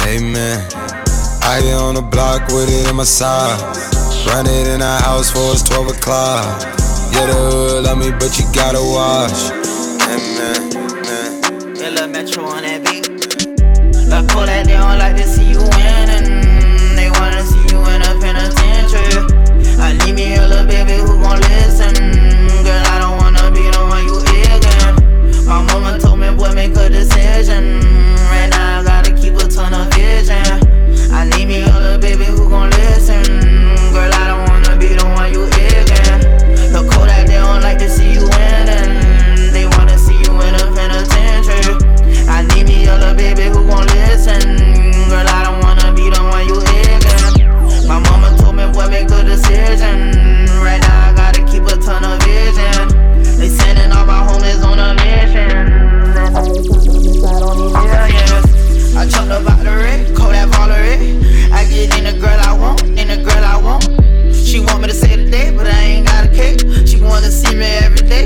amen. 0.02 0.58
I 1.46 1.60
been 1.62 1.78
on 1.78 1.94
the 1.94 2.02
block 2.02 2.48
with 2.48 2.68
it 2.68 2.88
in 2.88 2.96
my 2.96 3.04
side. 3.04 3.60
Run 4.26 4.46
it 4.46 4.66
in 4.66 4.80
the 4.80 4.98
house 5.04 5.30
for 5.30 5.52
it's 5.52 5.62
12 5.62 5.96
o'clock. 5.96 6.62
Yeah, 7.12 7.26
the 7.26 7.34
hood 7.34 7.84
love 7.84 7.98
me, 7.98 8.10
but 8.10 8.34
you 8.38 8.44
gotta 8.52 8.82
watch. 8.82 9.52
Amen, 10.10 10.74
amen. 10.74 12.10
Metro 12.10 12.44
on 12.44 12.62
that 12.62 12.82
beat. 12.82 13.08
Like, 14.08 14.26
pull 14.28 14.46
that, 14.46 14.66
don't 14.66 14.98
like 14.98 15.18
see 15.24 15.43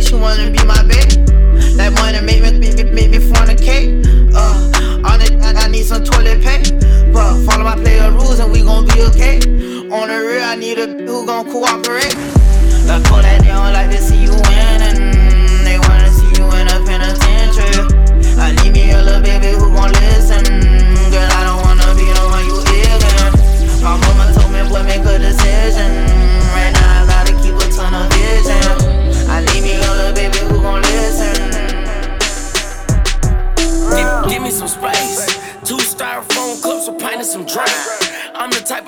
she 0.09 0.15
wanna 0.15 0.51
be 0.51 0.65
my 0.65 0.83
babe. 0.85 1.27
That 1.77 1.93
money 1.93 2.21
make 2.25 2.41
me, 2.41 2.59
make 2.59 2.77
me, 2.77 2.85
make 2.85 3.11
me 3.11 3.19
fornicate. 3.19 4.05
Uh, 4.33 5.07
on 5.07 5.21
it, 5.21 5.33
I, 5.43 5.65
I 5.65 5.69
need 5.69 5.85
some 5.85 6.03
toilet 6.03 6.41
paper. 6.41 6.79
But 7.13 7.45
follow 7.45 7.65
my 7.65 7.77
player 7.77 8.11
rules 8.13 8.39
and 8.39 8.51
we 8.51 8.63
gon' 8.63 8.87
be 8.87 9.03
okay. 9.13 9.37
On 9.93 10.09
the 10.09 10.19
real, 10.27 10.45
I 10.45 10.57
need 10.57 10.79
a 10.79 10.87
who 10.87 11.27
gon' 11.27 11.51
cooperate. 11.53 12.17
Like 12.87 13.05
Kodak, 13.05 13.43
they 13.43 13.49
don't 13.49 13.73
like 13.73 13.91
to 13.91 13.99
see 13.99 14.23
you 14.23 14.33
winning. 14.33 14.98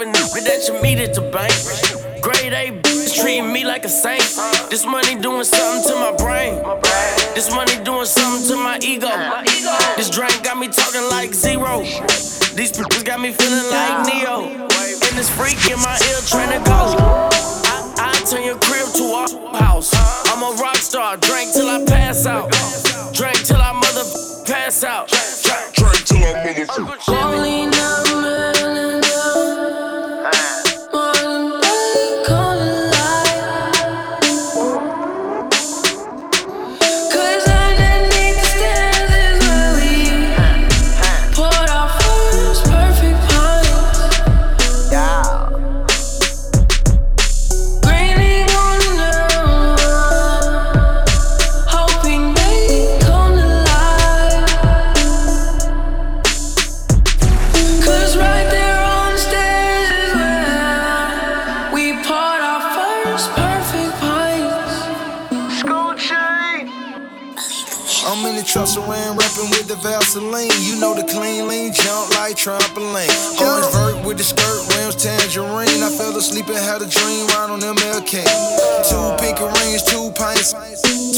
I'm 0.00 0.12
the 0.12 0.18
type 0.18 0.32
of 0.32 0.44
that 0.48 0.64
you 0.64 0.80
meet 0.80 0.96
at 0.96 1.12
the 1.12 1.20
bank. 1.28 1.52
Grade 2.24 2.56
A 2.56 2.72
bitch 2.72 3.20
treating 3.20 3.52
me 3.52 3.68
like 3.68 3.84
a 3.84 3.88
saint. 3.92 4.24
This 4.72 4.86
money 4.86 5.20
doing 5.20 5.44
something 5.44 5.92
to 5.92 5.94
my 6.00 6.16
brain. 6.16 6.56
This 7.36 7.52
money 7.52 7.76
doing 7.84 8.08
something 8.08 8.48
to 8.48 8.56
my 8.56 8.80
ego. 8.80 9.12
This 10.00 10.08
drink 10.08 10.32
got 10.40 10.56
me 10.56 10.68
talking 10.72 11.04
like 11.12 11.34
zero. 11.36 11.84
These 12.56 12.72
bitches 12.80 13.04
got 13.04 13.20
me 13.20 13.32
feeling 13.36 13.68
like 13.68 14.08
Neo. 14.08 14.48
And 15.04 15.12
this 15.20 15.28
freak 15.36 15.60
in 15.68 15.76
my 15.84 15.92
ear 16.08 16.20
trying 16.24 16.56
to 16.56 16.64
go. 16.64 16.96
I, 17.68 18.16
I 18.16 18.16
turn 18.24 18.40
your 18.40 18.56
crib 18.56 18.88
to 18.96 19.04
a 19.04 19.28
house. 19.60 19.92
I'm 20.32 20.40
a 20.40 20.56
rock 20.56 20.80
star. 20.80 21.18
Drink 21.18 21.52
till 21.52 21.68
I 21.68 21.84
pass 21.84 22.24
out. 22.24 22.48
Drink 23.12 23.44
till 23.44 23.60
I 23.60 23.76
mother 23.76 24.08
pass 24.48 24.80
out. 24.80 25.12
Drink 25.76 26.08
till 26.08 26.24
I 26.24 26.40
mother. 26.40 26.96
Only 27.08 27.66
now, 27.66 27.79
trampoline. 72.40 73.12
Orange 73.36 73.68
vert 73.68 73.96
with 74.00 74.16
the 74.16 74.24
skirt, 74.24 74.64
rims 74.72 74.96
tangerine. 74.96 75.84
I 75.84 75.92
fell 75.92 76.16
asleep 76.16 76.48
and 76.48 76.56
had 76.56 76.80
a 76.80 76.88
dream 76.88 77.28
right 77.36 77.52
on 77.52 77.60
MLK. 77.60 78.24
Two 78.88 79.04
pink 79.20 79.36
rings, 79.36 79.84
two 79.84 80.08
pints, 80.16 80.56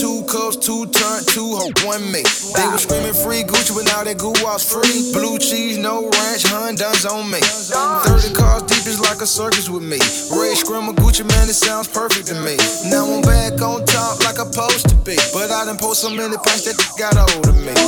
two 0.03 0.27
cups, 0.27 0.59
two 0.59 0.91
turn, 0.91 1.23
two 1.31 1.55
hope, 1.55 1.79
one 1.87 2.03
mate. 2.11 2.27
They 2.59 2.67
were 2.67 2.83
screaming 2.83 3.15
free 3.15 3.47
Gucci, 3.47 3.71
but 3.71 3.87
now 3.87 4.03
that 4.03 4.19
goo 4.19 4.35
was 4.43 4.67
free. 4.67 5.15
Blue 5.15 5.39
cheese, 5.39 5.79
no 5.79 6.11
ranch, 6.11 6.43
Honda's 6.51 7.07
on 7.07 7.31
me. 7.31 7.39
30 7.39 8.35
cars 8.35 8.67
deep 8.67 8.83
is 8.91 8.99
like 8.99 9.23
a 9.23 9.27
circus 9.27 9.71
with 9.71 9.87
me. 9.87 10.03
Red 10.35 10.59
screamer 10.59 10.91
Gucci, 10.91 11.23
man, 11.23 11.47
it 11.47 11.55
sounds 11.55 11.87
perfect 11.87 12.35
to 12.35 12.37
me. 12.43 12.59
Now 12.91 13.07
I'm 13.07 13.23
back 13.23 13.63
on 13.63 13.87
top 13.87 14.19
like 14.27 14.43
I'm 14.43 14.51
supposed 14.51 14.91
to 14.91 14.97
be. 15.07 15.15
But 15.31 15.55
I 15.55 15.71
done 15.71 15.79
post 15.79 16.03
so 16.03 16.11
many 16.11 16.35
pints 16.35 16.67
that 16.67 16.75
got 16.99 17.15
a 17.15 17.23
hold 17.31 17.47
of 17.47 17.57
me. 17.63 17.79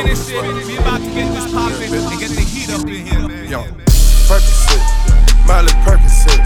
finish 0.03 0.31
it. 0.31 0.67
We 0.67 0.77
about 0.79 1.01
to 1.01 1.11
get 1.11 1.33
this 1.35 1.53
poppin' 1.53 1.95
and 1.95 2.21
get 2.21 2.31
the 2.31 2.41
heat 2.41 2.71
up 2.71 2.83
in 2.83 3.07
here, 3.07 3.29
man. 3.29 3.49
Yo, 3.49 3.63
Percocet, 4.29 4.81
Miley 5.47 5.73
Percocet, 5.85 6.41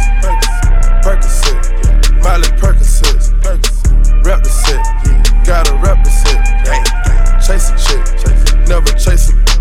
Percocet, 1.03 2.23
Miley 2.23 2.49
Percocet, 2.59 4.25
rep 4.25 4.43
the 4.43 4.49
set, 4.49 4.83
gotta 5.45 5.75
rep 5.77 6.03
the 6.03 6.11
set, 6.11 6.41
chase 7.47 7.71
a 7.71 7.77
chick, 7.79 8.69
never 8.69 8.93
chase 8.99 9.31
a, 9.31 9.54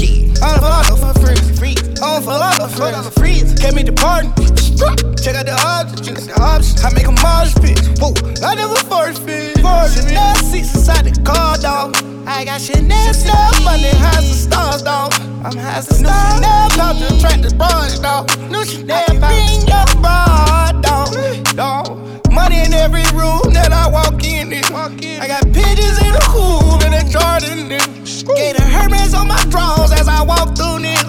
yeah. 0.00 0.34
I 0.42 0.56
don't 0.56 0.60
fall 0.60 1.08
off 1.08 1.16
for 1.16 1.54
freeze. 1.56 2.00
I 2.00 2.20
don't 2.20 2.22
fall 2.24 2.42
off 2.42 3.04
for 3.04 3.20
freeze. 3.20 3.58
Can't 3.58 3.74
meet 3.74 3.86
the 3.86 3.92
party. 3.92 4.28
Check 5.18 5.34
out 5.34 5.46
the 5.46 5.58
options, 5.66 6.06
check 6.06 6.16
out 6.16 6.26
the 6.26 6.40
options. 6.40 6.84
I 6.84 6.94
make 6.94 7.06
a 7.06 7.12
Mars 7.12 7.52
pitch. 7.54 7.82
Whoa, 7.98 8.14
I 8.46 8.54
never 8.54 8.76
force 8.86 9.18
fit. 9.18 9.58
Chanel 9.58 10.36
seats 10.36 10.74
inside 10.74 11.04
the 11.04 11.20
car, 11.22 11.58
dog. 11.58 11.96
I 12.26 12.44
got 12.44 12.60
Chanel 12.60 13.12
stuff, 13.12 13.64
money 13.64 13.90
has 13.98 14.28
the 14.28 14.34
stars, 14.34 14.82
dog. 14.82 15.12
I'm 15.42 15.56
has 15.58 15.88
the 15.88 15.94
stars. 15.94 16.34
Chanel 16.34 16.70
pop 16.78 16.96
the 16.96 17.18
track 17.20 17.40
the 17.42 17.52
bras, 17.56 17.98
dog. 17.98 18.30
New 18.50 18.64
Chanel 18.64 19.04
pop 19.18 19.34
bring 19.34 19.66
your 19.66 19.86
bra, 20.00 20.70
dog. 20.80 21.10
Dog. 21.56 22.32
Money 22.32 22.60
in 22.62 22.72
every 22.72 23.02
room 23.10 23.42
that 23.52 23.72
I 23.72 23.90
walk 23.90 24.22
in. 24.22 24.52
in. 24.52 24.64
I 24.64 25.26
got 25.26 25.42
pigeons 25.50 25.98
in 25.98 26.12
the 26.14 26.24
hoop 26.30 26.84
and 26.86 26.94
a 26.94 27.02
Jordan. 27.10 27.72
in. 27.72 28.07
The 28.36 28.60
Hermes 28.60 29.14
on 29.14 29.26
my 29.26 29.42
drawers 29.44 29.90
as 29.92 30.06
I 30.06 30.22
walk 30.22 30.54
through 30.56 30.80
this. 30.80 31.02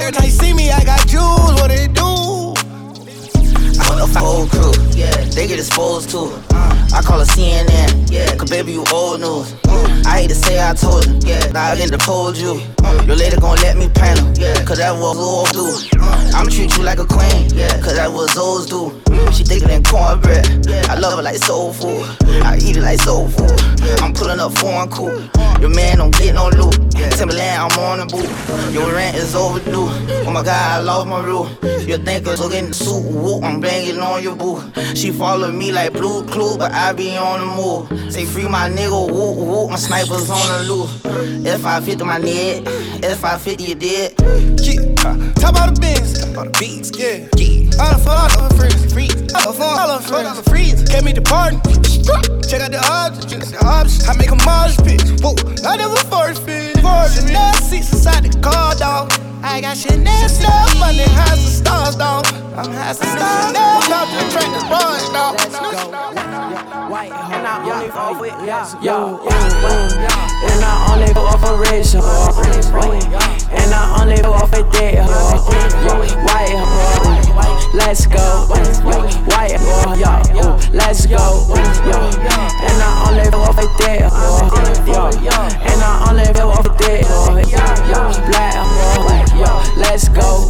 Every 0.00 0.12
time 0.12 0.24
you 0.24 0.30
see 0.30 0.54
me, 0.54 0.70
I 0.70 0.82
got 0.84 1.06
jewels. 1.06 1.60
What 1.60 1.70
it 1.70 1.92
do? 1.92 2.41
Whole 4.22 4.46
crew, 4.46 4.72
yeah, 4.92 5.10
they 5.34 5.46
get 5.46 5.58
exposed 5.58 6.10
to. 6.10 6.30
it. 6.30 6.52
I 6.94 7.02
call 7.02 7.18
her 7.18 7.24
CNN, 7.24 8.10
yeah, 8.10 8.34
cause 8.36 8.50
baby, 8.50 8.72
you 8.72 8.84
old 8.92 9.20
news. 9.20 9.52
Mm. 9.64 10.06
I 10.06 10.20
hate 10.20 10.28
to 10.28 10.34
say 10.34 10.62
I 10.62 10.74
told 10.74 11.06
you, 11.06 11.18
yeah, 11.26 11.52
I 11.54 11.74
didn't 11.74 11.98
told 12.00 12.36
you. 12.36 12.54
Mm. 12.54 13.06
Your 13.06 13.16
lady 13.16 13.36
gon' 13.36 13.56
let 13.56 13.76
me 13.76 13.88
paint 13.88 14.18
her, 14.18 14.32
yeah, 14.36 14.64
cause 14.64 14.78
that 14.78 14.92
was 14.92 15.16
mm. 15.16 15.26
old 15.26 15.50
do. 15.52 15.66
I'ma 16.36 16.50
treat 16.50 16.76
you 16.76 16.84
like 16.84 16.98
a 16.98 17.06
queen, 17.06 17.50
yeah, 17.54 17.80
cause 17.80 17.96
that 17.96 18.12
was 18.12 18.34
those 18.34 18.66
do. 18.66 18.92
She 19.32 19.44
thicker 19.44 19.66
than 19.66 19.82
cornbread, 19.82 20.46
I 20.88 20.98
love 20.98 21.16
her 21.16 21.22
like 21.22 21.36
soul 21.36 21.72
food. 21.72 22.04
I 22.44 22.58
eat 22.58 22.76
it 22.76 22.82
like 22.82 23.00
soul 23.00 23.28
food. 23.28 23.58
I'm 24.00 24.12
pulling 24.12 24.38
up 24.38 24.52
foreign 24.58 24.88
cool. 24.90 25.18
Your 25.60 25.70
man 25.70 25.98
don't 25.98 26.16
get 26.16 26.34
no 26.34 26.48
loot. 26.48 26.78
Timberland, 27.16 27.72
I'm 27.72 27.78
on 27.78 27.98
the 28.00 28.06
boot. 28.06 28.72
Your 28.72 28.92
rent 28.92 29.16
is 29.16 29.34
overdue. 29.34 29.88
Oh 30.26 30.30
my 30.30 30.42
god, 30.42 30.80
I 30.80 30.82
lost 30.82 31.08
my 31.08 31.24
rule. 31.24 31.48
You 31.82 31.98
think 31.98 32.26
I'm 32.28 32.52
in 32.52 32.68
the 32.68 32.74
suit, 32.74 33.02
whoop, 33.02 33.42
I'm 33.42 33.60
banging 33.60 33.81
on 33.90 34.22
your 34.22 34.36
boo. 34.36 34.62
She 34.94 35.10
follow 35.10 35.50
me 35.50 35.72
like 35.72 35.92
blue 35.92 36.24
clue, 36.26 36.56
but 36.56 36.72
I 36.72 36.92
be 36.92 37.16
on 37.16 37.40
the 37.40 37.46
move. 37.46 38.12
Say 38.12 38.24
free 38.24 38.48
my 38.48 38.68
nigga, 38.68 39.10
whoop, 39.10 39.36
whoop, 39.36 39.70
my 39.70 39.76
snipers 39.76 40.30
on 40.30 40.66
the 40.66 40.72
loose. 40.72 41.46
If 41.46 41.66
I 41.66 41.80
fit 41.80 42.04
my 42.04 42.18
neck, 42.18 42.62
if 43.02 43.24
I 43.24 43.38
fit 43.38 43.60
you 43.60 43.74
dead. 43.74 44.14
Yeah, 44.62 45.32
top 45.34 45.56
out 45.56 45.74
the 45.74 45.80
bins, 45.80 46.18
top 46.18 46.36
out 46.38 46.52
the 46.52 46.58
beats, 46.58 46.90
yeah. 46.96 47.26
yeah. 47.36 47.82
I 47.82 47.90
don't 47.92 48.00
fall 48.02 48.14
off 48.14 48.32
for 48.32 48.56
freeze, 48.56 48.92
freeze. 48.92 49.34
I 49.34 49.44
don't 49.44 49.56
fall 49.56 50.26
off 50.26 50.36
for 50.36 50.50
freeze. 50.50 50.84
Can't 50.88 51.04
meet 51.04 51.16
the 51.16 51.22
party. 51.22 51.56
Check 52.48 52.60
out 52.60 52.70
the 52.70 52.80
options, 52.84 53.26
check 53.26 53.42
out 53.42 53.48
the 53.48 53.66
options. 53.66 54.08
I 54.08 54.16
make 54.16 54.30
a 54.30 54.36
Mars 54.44 54.76
pitch. 54.76 55.02
Whoa, 55.22 55.34
I 55.66 55.76
never 55.76 55.96
force 55.96 56.38
fit. 56.38 56.76
Chanel 56.76 57.54
seats 57.54 57.92
inside 57.92 58.24
the 58.24 58.40
car, 58.40 58.74
dog. 58.76 59.31
I 59.44 59.60
got 59.60 59.76
Chanel 59.76 60.28
stuff, 60.28 60.78
money 60.78 61.02
has 61.02 61.44
the 61.44 61.50
stars, 61.50 61.96
dog. 61.96 62.26
I'm 62.56 62.70
has 62.72 62.98
the 62.98 63.06
stars. 63.06 63.46
Chanel 63.46 63.80
pop 63.82 64.08
the 64.08 64.30
track 64.30 64.50
the 64.54 64.64
bars, 64.68 65.08
dog. 65.10 66.31
White 66.52 67.12
and 67.12 67.46
I 67.46 67.64
only 67.64 67.88
fuck 67.88 68.20
with 68.20 68.32
yo, 68.84 69.18
and 69.24 70.60
I 70.62 70.92
only 70.92 71.12
go 71.14 71.22
off 71.24 71.42
a 71.44 71.56
red 71.56 71.86
shit, 71.86 72.04
and 73.52 73.72
I 73.72 73.96
only 74.00 74.20
go 74.20 74.32
off 74.34 74.52
a 74.52 74.62
dead 74.70 75.00
white 76.28 76.52
hoe. 76.52 77.70
let's 77.72 78.06
go, 78.06 78.46
white 78.48 79.56
yo, 79.98 80.60
let's 80.72 81.06
go, 81.06 81.48
and 81.48 82.82
I 82.82 83.08
only 83.08 83.30
go 83.30 83.40
off 83.40 83.56
a 83.56 83.66
dead 83.78 84.02
and 84.02 85.80
I 85.80 86.06
only 86.10 86.32
go 86.34 86.50
off 86.50 86.66
a 86.66 86.76
dead 86.76 87.06
black 88.28 88.54
yo, 89.32 89.52
let's 89.80 90.08
go, 90.08 90.48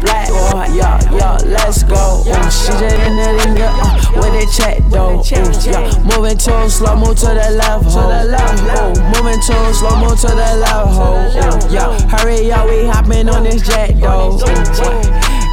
black 0.00 0.28
yo, 0.28 1.16
yo, 1.16 1.36
let's 1.46 1.82
go. 1.82 2.22
She 2.50 2.72
just 2.72 2.82
in 2.82 3.16
the 3.16 3.32
linger 3.44 3.68
uh, 3.68 4.10
with 4.16 4.34
a 4.34 4.46
check 4.56 4.82
though. 4.90 5.13
Yeah, 5.22 6.02
moving 6.02 6.36
too 6.36 6.68
slow, 6.68 6.96
move 6.96 7.16
to 7.18 7.26
the 7.26 7.50
left, 7.56 7.84
ho. 7.94 8.10
Ooh, 8.10 8.94
moving 9.14 9.40
too 9.40 9.72
slow, 9.72 9.96
move 10.00 10.18
to 10.20 10.28
the 10.28 10.56
left, 10.60 10.94
ho. 10.94 11.70
Yeah, 11.70 11.98
hurry 12.08 12.50
up, 12.50 12.68
we 12.68 12.86
hopping 12.86 13.28
on 13.28 13.44
this 13.44 13.62
jet 13.62 14.00
though. 14.00 14.38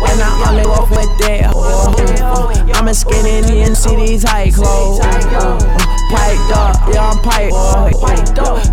When 0.02 0.18
I 0.20 0.50
only 0.50 0.66
walk 0.66 0.90
with 0.90 1.12
that. 1.20 1.54
I'm 2.76 2.88
a 2.88 2.94
skinny 2.94 3.62
in 3.62 3.76
see 3.76 3.96
these 3.96 4.24
high 4.24 4.50
clothes. 4.50 5.00
Piped 6.12 6.52
up, 6.52 6.76
yeah, 6.92 7.08
I'm 7.08 7.22
piped. 7.24 7.56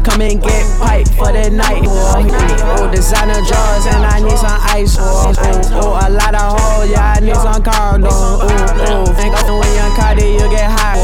Come 0.04 0.20
and 0.22 0.42
get 0.42 0.64
piped 0.80 1.12
for 1.14 1.30
the 1.30 1.50
night. 1.50 1.84
Oh, 1.86 2.90
designer 2.90 3.40
drawers 3.46 3.86
and 3.86 4.04
I 4.04 4.18
need 4.20 4.38
some 4.38 4.58
ice. 4.72 4.96
Oh, 4.98 6.00
a 6.00 6.08
lot 6.10 6.34
of 6.34 6.58
hoes, 6.58 6.90
yeah, 6.90 7.14
I 7.16 7.20
need 7.20 7.36
some 7.36 7.62
condoms. 7.62 8.10
Oh, 8.10 8.42
oh, 8.42 9.12
think 9.12 9.34
when 9.36 9.70
you're 9.76 9.94
Cardi, 9.94 10.32
you 10.32 10.48
get 10.50 10.70
high. 10.70 10.96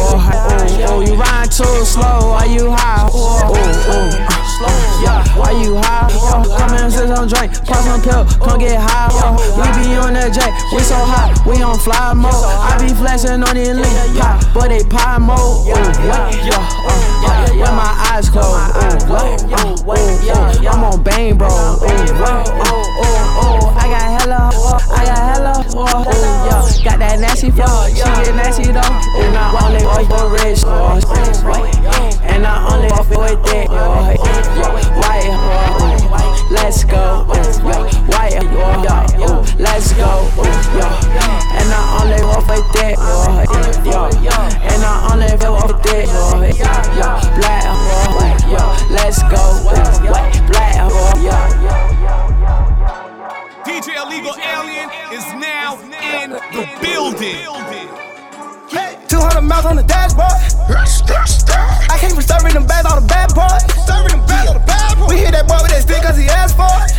Oh, 0.89 1.01
you 1.07 1.15
ride 1.15 1.51
too 1.53 1.85
slow, 1.85 2.35
on 11.75 11.81
fly 11.81 12.15
mode. 12.15 12.33
I 12.33 12.79
be 12.79 12.95
flashing 12.95 13.43
on 13.43 13.55
the 13.55 13.75
link, 13.75 14.19
pop, 14.19 14.39
but 14.55 14.69
they 14.69 14.85
pie 14.85 15.19
mode. 15.19 15.67
Ooh, 15.67 15.75
what? 16.07 16.35
Yeah, 16.47 16.63
uh, 16.87 17.51
with 17.51 17.75
my 17.75 17.91
eyes 18.11 18.31
closed. 18.31 18.77
Ooh, 18.79 19.11
what? 19.11 19.43
Uh, 19.51 19.67
ooh, 19.67 19.91
ooh, 19.91 20.69
I'm 20.69 20.85
on 20.85 21.03
bang, 21.03 21.37
bro. 21.37 21.49
Ooh, 21.49 21.83
what? 21.83 22.49
Uh, 22.49 22.71
ooh, 22.71 22.87
ooh, 23.43 23.67
I 23.75 23.91
got 23.91 24.07
hella, 24.15 24.55
I 24.91 25.05
got 25.05 25.19
hella. 25.19 25.55
Ooh, 25.75 25.87
yeah, 26.47 26.63
got 26.85 26.99
that 26.99 27.19
nasty 27.21 27.51
flow, 27.51 27.89
she 27.89 28.03
get 28.03 28.35
nasty 28.37 28.71
though. 28.71 28.95
And 29.19 29.37
I 29.37 29.41
only 29.67 29.83
fuck 29.83 30.07
for 30.07 30.31
rich, 30.31 30.63
and 32.23 32.47
I 32.47 32.49
only 32.71 32.89
fuck 32.89 33.09
with 33.11 33.43
that. 33.51 33.67
White, 35.03 35.31
let's 36.51 36.85
go. 36.85 37.25
White, 38.07 38.35
let's 39.59 39.93
go. 39.95 40.15
And 41.65 41.73
I 41.73 41.81
only 41.97 42.21
fuck 42.21 42.45
with 42.45 42.69
that. 42.77 43.01
And 44.69 44.85
I 44.85 45.09
only 45.09 45.29
fuck 45.41 45.65
with 45.65 45.81
that. 45.89 46.05
Black, 47.41 47.65
let's 48.91 49.23
go. 49.33 49.41
Black, 50.53 50.77
DJ 53.65 53.97
Illegal 53.97 54.37
Alien 54.45 54.91
is 55.11 55.25
now 55.41 55.81
in 55.81 56.37
the 56.53 56.69
building. 56.85 57.49
200 59.09 59.41
miles 59.41 59.65
on 59.65 59.77
the 59.77 59.83
dashboard. 59.85 60.37
I 61.89 61.97
came 61.99 62.11
from 62.11 62.21
serving 62.21 62.53
them 62.53 62.67
bags, 62.67 62.85
all 62.85 63.01
the 63.01 63.07
bad 63.07 63.33
boys. 63.35 63.65
Serving 63.89 64.19
them 64.19 64.27
bags, 64.27 64.49
all 64.49 64.55
the 64.55 64.67
bad 64.67 64.99
boys. 64.99 65.09
We 65.09 65.17
hit 65.17 65.33
that 65.33 65.49
boy 65.49 65.57
with 65.63 65.71
that 65.73 65.81
stick 65.81 66.03
cause 66.03 66.19
he 66.19 66.29
asked 66.29 66.57
for 66.61 66.69
it. 66.85 66.93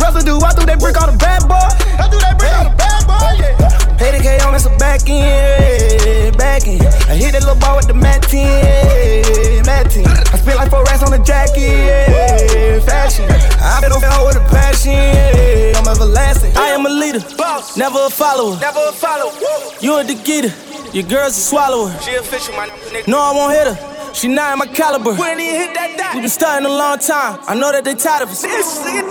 Residue, 0.00 0.40
I 0.40 0.52
threw 0.56 0.64
that 0.64 0.78
brick 0.80 0.96
on 1.02 1.12
the 1.12 1.18
bad 1.18 1.44
boy. 1.48 1.68
I 2.00 2.08
threw 2.08 2.20
that 2.20 2.38
brick 2.38 2.52
on 2.56 2.70
the 2.70 2.75
boy, 3.18 3.32
yeah. 3.40 3.56
80k 3.98 4.46
on 4.46 4.52
this 4.52 4.66
a 4.66 4.70
back 4.78 5.08
end, 5.08 6.36
back 6.36 6.66
end. 6.66 6.84
I 7.08 7.16
hit 7.16 7.32
that 7.32 7.42
little 7.42 7.58
ball 7.58 7.76
with 7.76 7.86
the 7.88 7.94
mat 7.94 8.22
10, 8.22 9.64
mat 9.66 9.90
10. 9.90 10.06
I 10.06 10.36
spent 10.38 10.56
like 10.56 10.70
four 10.70 10.84
racks 10.84 11.02
on 11.02 11.10
the 11.10 11.18
jacket, 11.18 12.82
fashion. 12.84 13.24
I 13.60 13.80
been 13.80 13.92
on 13.92 14.00
hell 14.02 14.26
with 14.26 14.36
a 14.36 14.44
passion. 14.50 15.74
I'm 15.76 15.88
everlasting. 15.88 16.56
I 16.56 16.68
am 16.68 16.86
a 16.86 16.90
leader, 16.90 17.20
boss, 17.36 17.76
never 17.76 17.98
a 18.06 18.10
follower. 18.10 18.58
Never 18.60 18.80
a 18.88 18.92
follower. 18.92 19.32
You 19.80 19.96
a 19.98 20.04
getter, 20.04 20.52
your 20.92 21.04
girl's 21.04 21.36
a 21.36 21.40
swallower. 21.40 21.90
She 22.02 22.14
official, 22.14 22.54
my 22.54 22.68
nigga. 22.68 23.08
No, 23.08 23.18
I 23.18 23.32
won't 23.32 23.52
hit 23.52 23.66
her. 23.74 23.95
She 24.16 24.28
not 24.28 24.56
in 24.56 24.58
my 24.58 24.66
caliber. 24.66 25.12
When 25.12 25.36
he 25.36 25.52
hit 25.60 25.76
that 25.76 25.92
dot. 25.92 26.16
We 26.16 26.24
been 26.24 26.32
starting 26.32 26.64
a 26.64 26.72
long 26.72 26.96
time. 26.96 27.36
I 27.44 27.52
know 27.52 27.68
that 27.68 27.84
they 27.84 27.92
tired 27.92 28.24
of 28.24 28.32
us. 28.32 28.48
I 28.48 28.48
ain't 28.48 29.04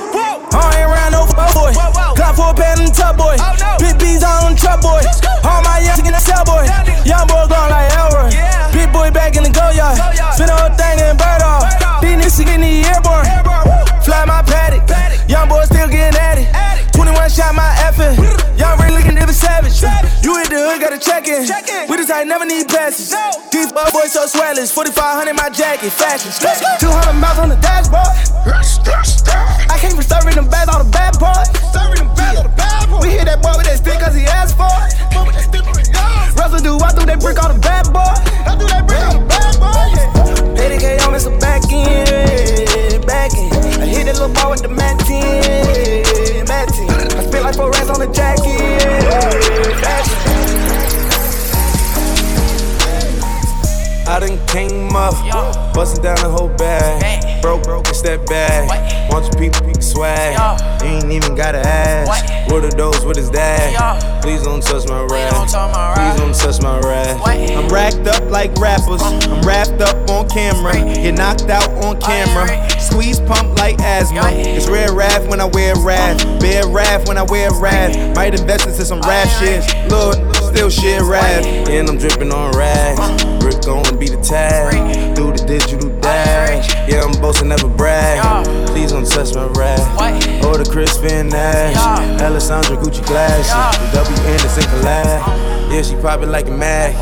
around 0.81 1.13
no 1.13 1.29
fuck 1.29 1.53
boy. 1.53 1.77
Clock 2.17 2.33
for 2.33 2.49
a 2.49 2.55
pan 2.57 2.81
in 2.81 2.89
the 2.89 2.95
tub 2.97 3.13
boy. 3.13 3.37
Oh, 3.37 3.53
Big 3.77 4.01
B's 4.01 4.25
on 4.25 4.49
the 4.49 4.57
truck 4.57 4.81
boy. 4.81 5.05
All 5.45 5.61
my 5.61 5.77
young 5.85 6.01
in 6.01 6.09
the 6.09 6.17
cell 6.17 6.41
boy. 6.41 6.65
Young 7.05 7.29
boy 7.29 7.45
going 7.45 7.69
like 7.69 7.93
Elroy. 7.93 8.33
Big 8.73 8.89
boy 8.89 9.13
back 9.13 9.37
in 9.37 9.45
the 9.45 9.53
go 9.53 9.69
yard. 9.77 9.93
Spin 10.33 10.49
the 10.49 10.57
whole 10.57 10.73
thing 10.73 10.97
in 10.97 11.13
bird 11.21 11.41
off. 11.45 11.69
These 12.01 12.17
niggas 12.17 12.41
getting 12.41 12.65
the 12.65 12.89
airborne. 12.89 13.29
Fly 14.01 14.25
my 14.25 14.41
paddock. 14.41 14.89
Young 15.29 15.45
boy 15.45 15.69
still 15.69 15.85
getting 15.85 16.17
at 16.17 16.41
it. 16.41 16.49
21 16.97 17.29
shot 17.29 17.53
my 17.53 17.69
effing. 17.85 18.44
Young 18.57 18.79
really 18.79 18.95
looking 18.97 19.15
nigga 19.15 19.33
savage. 19.33 19.75
You 20.23 20.37
hit 20.37 20.49
the 20.49 20.59
hood, 20.59 20.81
gotta 20.81 20.99
check 20.99 21.27
in. 21.27 21.43
We 21.89 21.97
just 21.97 22.11
ain't 22.11 22.27
never 22.27 22.45
need 22.45 22.67
passes. 22.67 23.11
These 23.51 23.71
fuck 23.71 23.91
boys 23.91 24.13
so 24.13 24.25
swellish. 24.25 24.71
4500 24.71 25.33
my 25.33 25.49
jacket, 25.49 25.91
fashion. 25.91 26.31
200 26.79 27.13
miles 27.19 27.39
on 27.39 27.49
the 27.49 27.59
dashboard. 27.59 28.07
I 29.69 29.77
came 29.79 29.91
from 29.91 30.03
serving 30.03 30.35
them 30.35 30.47
bags, 30.47 30.69
all 30.69 30.83
the 30.83 30.89
bad 30.89 31.19
boys. 31.19 31.49
Serving 31.73 31.99
them 31.99 32.15
bags, 32.15 32.37
all 32.37 32.43
the 32.43 32.55
bad 32.55 32.89
boys. 32.89 33.03
We 33.03 33.11
hit 33.11 33.25
that 33.25 33.41
boy 33.43 33.53
with 33.57 33.67
that 33.67 33.77
stick 33.77 33.99
cause 33.99 34.15
he 34.15 34.25
asked 34.25 34.55
for 34.55 34.71
it. 34.87 34.95
Residue, 36.39 36.79
I 36.79 36.91
threw 36.95 37.05
that 37.05 37.19
brick 37.19 37.41
on 37.43 37.51
the 37.53 37.59
bad 37.59 37.91
boy. 37.91 37.99
I 38.01 38.55
threw 38.55 38.67
that 38.71 38.87
brick 38.87 39.03
on 39.03 39.19
the 39.19 39.27
bad 39.27 39.59
boy, 39.59 39.83
yeah. 39.97 40.63
80k 40.63 41.05
on 41.07 41.13
this 41.13 41.25
a 41.25 41.31
back 41.43 41.63
end, 41.71 43.05
back 43.05 43.31
end. 43.35 43.51
I 43.81 43.85
hit 43.85 44.05
that 44.05 44.15
little 44.15 44.29
ball 44.33 44.51
with 44.51 44.61
the 44.61 44.69
mat 44.69 44.99
10, 44.99 46.05
mat 46.65 46.73
10. 46.73 47.17
I 47.17 47.23
spent 47.23 47.43
like 47.43 47.55
four 47.55 47.71
racks 47.71 47.89
on 47.89 48.01
a 48.01 48.11
jacket. 48.11 48.45
I 54.07 54.19
done 54.19 54.37
came 54.47 54.95
up, 54.95 55.13
bustin' 55.73 56.03
down 56.03 56.15
the 56.17 56.29
whole 56.29 56.49
bag. 56.49 57.41
Broke, 57.41 57.63
broke, 57.63 57.87
it's 57.89 58.01
that 58.03 58.25
bag. 58.27 58.69
Want 59.11 59.25
your 59.25 59.33
people, 59.41 59.65
people 59.65 59.81
swag. 59.81 60.37
You 60.81 60.87
ain't 60.89 61.11
even 61.11 61.35
gotta 61.35 61.59
ask. 61.59 62.51
What 62.51 62.63
are 62.63 62.71
those? 62.71 63.03
What 63.03 63.17
is 63.17 63.31
that? 63.31 64.21
Please 64.21 64.43
don't 64.43 64.61
touch 64.61 64.87
my 64.87 65.01
rap. 65.03 65.33
I'm 67.85 67.93
racked 67.93 68.07
up 68.07 68.31
like 68.31 68.51
rappers. 68.55 68.99
I'm 69.03 69.41
wrapped 69.41 69.79
up 69.79 70.09
on 70.09 70.27
camera. 70.27 70.73
Get 70.73 71.19
knocked 71.19 71.51
out 71.51 71.69
on 71.83 72.01
camera. 72.01 72.67
Squeeze 72.79 73.19
pump 73.19 73.59
like 73.59 73.79
asthma. 73.79 74.21
It's 74.31 74.67
red 74.67 74.89
raff 74.89 75.27
when 75.27 75.39
I 75.39 75.45
wear 75.45 75.75
raff. 75.75 76.17
Bear 76.39 76.67
raff 76.67 77.07
when 77.07 77.19
I 77.19 77.23
wear 77.23 77.51
raff. 77.53 78.15
Might 78.15 78.39
invest 78.39 78.65
into 78.65 78.85
some 78.85 79.01
Raf 79.01 79.29
shit. 79.39 79.91
Lord, 79.91 80.17
still 80.35 80.71
shit 80.71 80.99
rap. 81.03 81.45
And 81.45 81.87
I'm 81.87 81.97
dripping 81.99 82.31
on 82.31 82.57
rags. 82.57 83.23
Rick 83.45 83.63
gonna 83.63 83.95
be 83.95 84.07
the 84.07 84.17
tag. 84.17 85.15
Do 85.15 85.31
the 85.31 85.45
digital. 85.45 85.94
Yeah, 86.87 87.01
I'm 87.03 87.19
boasting, 87.21 87.49
never 87.49 87.67
brag. 87.67 88.45
Please 88.67 88.91
don't 88.91 89.07
touch 89.07 89.33
my 89.33 89.47
Raf. 89.47 89.79
Or 90.43 90.49
oh, 90.49 90.57
the 90.57 90.69
Kris 90.69 90.97
Van 90.97 91.29
Assche. 91.29 92.21
Alessandro 92.21 92.77
Gucci 92.77 93.05
glasses. 93.05 93.51
The 93.91 94.03
W 94.03 94.17
Anderson 94.29 94.63
collab. 94.63 95.55
Yeah, 95.71 95.81
she 95.81 95.95
probably 95.95 96.27
like 96.27 96.47
a 96.47 96.51
mad. 96.51 96.93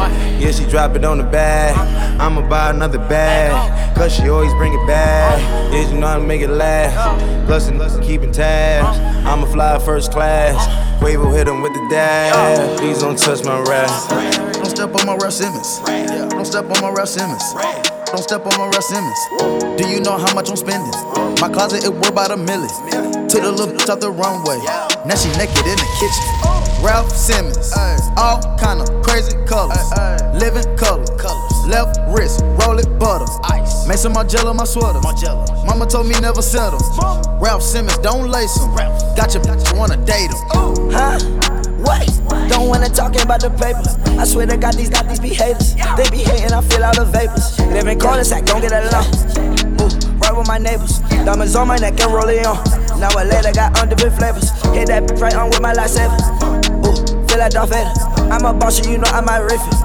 Yeah, 0.42 0.52
she 0.52 0.66
drop 0.66 0.96
it 0.96 1.04
on 1.04 1.18
the 1.18 1.24
bag. 1.24 1.76
I'ma 2.20 2.48
buy 2.48 2.70
another 2.70 2.98
bag. 2.98 3.96
Cause 3.96 4.16
she 4.16 4.30
always 4.30 4.54
bring 4.54 4.74
it 4.74 4.88
back. 4.88 5.40
Yeah, 5.74 5.90
you 5.90 6.00
know 6.00 6.08
how 6.08 6.18
to 6.18 6.24
make 6.24 6.42
it 6.42 6.50
last. 6.50 7.46
Plus, 7.46 7.68
and 7.68 7.80
keeping 8.04 8.32
tabs. 8.32 8.98
I'ma 9.28 9.46
fly 9.46 9.78
first 9.80 10.12
class. 10.12 10.56
Quavo 11.02 11.36
hit 11.36 11.48
him 11.48 11.62
with 11.62 11.74
the 11.74 11.88
dab. 11.90 12.80
Please 12.80 13.00
don't 13.00 13.18
touch 13.18 13.44
my 13.44 13.60
rap. 13.62 13.90
Don't 14.54 14.66
step 14.66 14.96
on 14.96 15.06
my 15.06 15.16
Raf 15.16 15.34
Simons. 15.34 15.80
Don't 16.32 16.46
step 16.46 16.66
on 16.66 16.82
my 16.82 16.90
Raf 16.90 17.10
Simons. 17.10 17.93
Don't 18.14 18.22
step 18.22 18.46
on 18.46 18.56
my 18.60 18.68
Raf 18.68 18.84
Simons. 18.84 19.18
Do 19.76 19.90
you 19.90 20.00
know 20.00 20.16
how 20.16 20.32
much 20.36 20.48
I'm 20.48 20.56
spending? 20.56 20.94
My 21.42 21.50
closet, 21.50 21.84
it 21.84 21.90
worth 21.90 22.12
about 22.12 22.30
a 22.30 22.38
million. 22.38 22.70
Took 23.28 23.42
the 23.42 23.52
little 23.52 23.74
bitch 23.74 23.90
out 23.90 24.02
the 24.02 24.12
runway. 24.12 24.62
Now 25.10 25.16
she 25.18 25.34
naked 25.34 25.66
in 25.66 25.74
the 25.82 25.90
kitchen. 25.98 26.86
Raf 26.86 27.10
Simons. 27.10 27.74
All 28.16 28.38
kind 28.62 28.82
of 28.82 29.02
crazy 29.02 29.34
colors. 29.48 29.82
Living 30.38 30.62
color. 30.78 31.02
Left 31.66 31.98
wrist, 32.14 32.42
roll 32.62 32.78
it 32.78 33.00
butter. 33.00 33.26
Ice. 33.46 33.88
Made 33.88 33.98
some 33.98 34.14
Margiela 34.14 34.56
my 34.56 34.66
sweater. 34.66 35.02
Mama 35.66 35.88
told 35.88 36.06
me 36.06 36.14
never 36.22 36.44
settle. 36.44 36.78
Raf 37.42 37.64
Simons, 37.64 37.98
don't 37.98 38.30
lace 38.30 38.56
him. 38.62 38.76
Got 39.18 39.34
your 39.34 39.42
bitch, 39.42 39.76
wanna 39.76 39.98
date 40.06 40.30
him. 40.30 40.38
Huh? 40.94 41.43
What? 41.84 42.08
Don't 42.50 42.70
wanna 42.70 42.90
talk 42.90 43.16
about 43.22 43.42
the 43.42 43.52
paper. 43.52 43.84
I 44.20 44.26
swear 44.26 44.48
to 44.48 44.58
God, 44.58 44.74
these 44.74 44.90
got 44.90 45.08
these 45.08 45.20
be. 45.20 45.30
They 45.36 46.10
be 46.10 46.24
hating, 46.24 46.54
I 46.54 46.62
feel 46.62 46.84
all 46.84 46.96
the 46.96 47.06
vapors. 47.06 47.60
Live 47.60 47.88
in 47.88 48.00
corners, 48.00 48.32
I 48.32 48.42
don't 48.42 48.62
get 48.62 48.72
along. 48.72 49.06
Ooh, 49.84 49.92
right 50.20 50.36
with 50.36 50.48
my 50.48 50.58
neighbors. 50.58 51.00
Diamonds 51.28 51.56
on 51.56 51.68
my 51.68 51.78
neck 51.78 52.00
and 52.00 52.14
roll 52.14 52.30
it 52.30 52.46
on. 52.46 52.58
Now 53.00 53.10
I 53.18 53.24
later 53.24 53.52
got 53.52 53.78
undefeated 53.80 54.14
flavors. 54.14 54.50
Hit 54.74 54.88
that 54.88 55.04
bitch 55.04 55.20
right 55.22 55.36
on 55.36 55.50
with 55.50 55.62
my 55.62 55.74
lightsaber. 55.74 56.18
Ooh, 56.88 57.28
feel 57.28 57.40
like 57.40 57.52
Darth 57.52 57.70
Vader. 57.70 57.92
I'm 58.32 58.46
a 58.46 58.54
boss, 58.54 58.86
you 58.88 58.98
know 58.98 59.12
I 59.12 59.22
might 59.22 59.40
riff 59.40 59.62
it. 59.62 59.76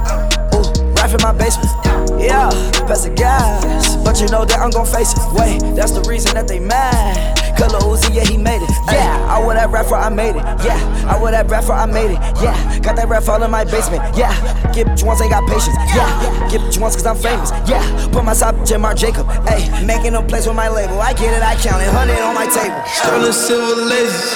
Ooh, 0.54 0.92
right 0.94 1.10
in 1.10 1.20
my 1.22 1.32
basement. 1.32 1.77
Yeah, 2.18 2.50
pass 2.86 3.04
the 3.04 3.10
gas. 3.10 3.96
But 4.04 4.20
you 4.20 4.28
know 4.28 4.44
that 4.44 4.58
I'm 4.58 4.70
gon' 4.70 4.86
face 4.86 5.12
it. 5.12 5.20
Wait, 5.32 5.60
that's 5.76 5.92
the 5.92 6.02
reason 6.02 6.34
that 6.34 6.48
they 6.48 6.58
mad. 6.58 7.38
Color 7.58 7.80
Uzi, 7.80 8.14
yeah, 8.14 8.24
he 8.24 8.36
made 8.36 8.62
it. 8.62 8.70
Yeah, 8.86 9.26
I 9.28 9.44
wear 9.44 9.56
that 9.56 9.70
rapper, 9.70 9.94
I 9.94 10.08
made 10.08 10.36
it. 10.36 10.44
Yeah, 10.64 10.78
I 11.08 11.20
wear 11.20 11.32
that 11.32 11.50
rapper, 11.50 11.72
I 11.72 11.86
made 11.86 12.12
it. 12.12 12.18
Yeah, 12.42 12.78
got 12.80 12.96
that 12.96 13.08
rap 13.08 13.28
all 13.28 13.42
in 13.42 13.50
my 13.50 13.64
basement. 13.64 14.02
Yeah, 14.16 14.32
get 14.72 14.86
bitch 14.86 15.04
once, 15.04 15.20
ain't 15.20 15.30
got 15.30 15.48
patience. 15.48 15.76
Yeah, 15.94 16.48
get 16.50 16.60
bitch 16.60 16.80
once, 16.80 16.94
cause 16.94 17.06
I'm 17.06 17.16
famous. 17.16 17.50
Yeah, 17.68 17.82
put 18.12 18.24
my 18.24 18.32
side 18.32 18.54
bitch 18.54 18.80
Mark 18.80 18.96
Jacob. 18.96 19.26
Hey, 19.46 19.68
making 19.84 20.14
a 20.14 20.22
place 20.22 20.46
with 20.46 20.56
my 20.56 20.68
label. 20.68 21.00
I 21.00 21.12
get 21.12 21.34
it, 21.34 21.42
I 21.42 21.56
count 21.56 21.82
it. 21.82 21.92
100 21.92 22.18
on 22.22 22.34
my 22.34 22.46
table. 22.46 22.80
Sterling 22.86 23.32
silver 23.32 23.82
lasers. 23.82 24.34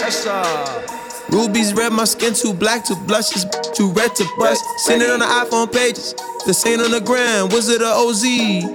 That's 0.00 0.26
uh. 0.26 0.93
Rubies 1.30 1.72
red, 1.74 1.92
my 1.92 2.04
skin 2.04 2.34
too 2.34 2.52
black 2.52 2.84
to 2.84 2.94
blush, 3.06 3.34
is 3.34 3.44
too 3.74 3.90
red 3.92 4.14
to 4.16 4.24
bust. 4.38 4.62
Send 4.78 5.02
it 5.02 5.10
on 5.10 5.20
the 5.20 5.26
iPhone 5.26 5.72
pages. 5.72 6.14
The 6.46 6.52
same 6.52 6.80
on 6.80 6.90
the 6.90 7.00
gram, 7.00 7.48
Wizard 7.48 7.80
of 7.80 7.96
OZ. 7.96 8.22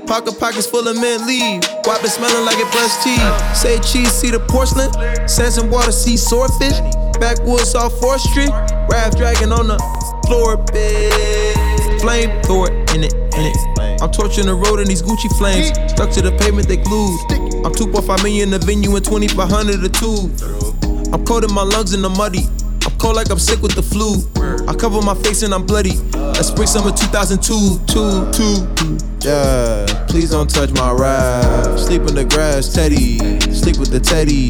Pocket 0.08 0.40
pockets 0.40 0.66
full 0.66 0.88
of 0.88 1.00
mint 1.00 1.26
leaf. 1.28 1.64
Wipe 1.86 2.04
it 2.04 2.10
smelling 2.10 2.46
like 2.46 2.58
it 2.58 2.72
brushed 2.72 3.04
teeth. 3.04 3.56
Say 3.56 3.78
cheese, 3.80 4.12
see 4.12 4.32
the 4.32 4.40
porcelain. 4.50 4.92
Sands 5.28 5.58
and 5.58 5.72
water, 5.72 5.92
see 5.92 6.18
swordfish. 6.18 6.80
Backwoods 7.20 7.76
off 7.76 7.94
4th 8.02 8.22
Street. 8.22 8.50
Raft 8.90 9.18
dragon 9.18 9.52
on 9.52 9.68
the 9.68 9.78
floor, 10.26 10.58
bed. 10.58 12.02
Flame 12.02 12.42
thrower 12.42 12.72
in 12.96 13.04
it, 13.04 13.14
in 13.14 13.46
it. 13.46 14.02
I'm 14.02 14.10
torching 14.12 14.48
the 14.48 14.56
road 14.56 14.80
in 14.80 14.88
these 14.88 15.04
Gucci 15.04 15.30
flames. 15.38 15.70
Stuck 15.92 16.10
to 16.12 16.22
the 16.22 16.32
pavement, 16.32 16.68
they 16.68 16.78
glued. 16.78 17.20
I'm 17.64 17.74
2.5 17.74 18.24
million 18.24 18.50
the 18.50 18.60
venue 18.60 18.96
and 18.96 19.06
2500 19.06 19.84
a 19.84 19.90
two. 19.90 20.79
I'm 21.14 21.26
coating 21.26 21.54
my 21.54 21.64
lungs 21.64 21.94
in 21.94 22.02
the 22.02 22.10
muddy. 22.10 22.44
I'm 22.86 22.98
cold 22.98 23.16
like 23.16 23.30
I'm 23.30 23.40
sick 23.40 23.62
with 23.62 23.76
the 23.76 23.84
flu. 23.84 24.24
I 24.68 24.74
cover 24.76 25.02
my 25.02 25.16
face 25.16 25.44
and 25.44 25.54
I'm 25.54 25.66
bloody. 25.66 25.96
That's 26.12 26.48
spring 26.48 26.68
summer 26.68 26.92
2002, 26.92 27.86
two, 27.88 28.32
two. 28.32 28.98
Yeah, 29.22 29.86
please 30.08 30.32
don't 30.32 30.50
touch 30.50 30.72
my 30.72 30.92
ride. 30.92 31.78
Sleep 31.80 32.02
in 32.04 32.16
the 32.16 32.26
grass, 32.26 32.72
Teddy. 32.74 33.18
Sleep 33.52 33.78
with 33.78 33.92
the 33.92 34.00
Teddy. 34.00 34.50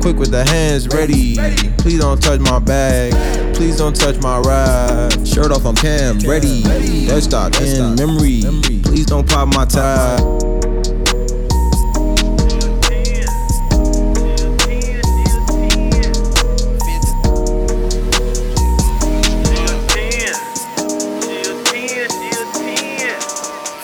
Quick 0.00 0.16
with 0.16 0.30
the 0.30 0.44
hands 0.44 0.88
ready. 0.88 1.36
Please 1.78 2.00
don't 2.00 2.20
touch 2.20 2.40
my 2.40 2.58
bag. 2.58 3.12
Please 3.54 3.78
don't 3.78 3.94
touch 3.94 4.20
my 4.20 4.38
ride. 4.40 5.26
Shirt 5.26 5.52
off 5.52 5.64
on 5.64 5.76
cam, 5.76 6.18
ready. 6.20 6.62
Dead 6.62 7.22
stock 7.22 7.54
in 7.60 7.94
memory. 7.96 8.42
Please 8.82 9.06
don't 9.06 9.28
pop 9.28 9.48
my 9.54 9.64
tie. 9.64 10.51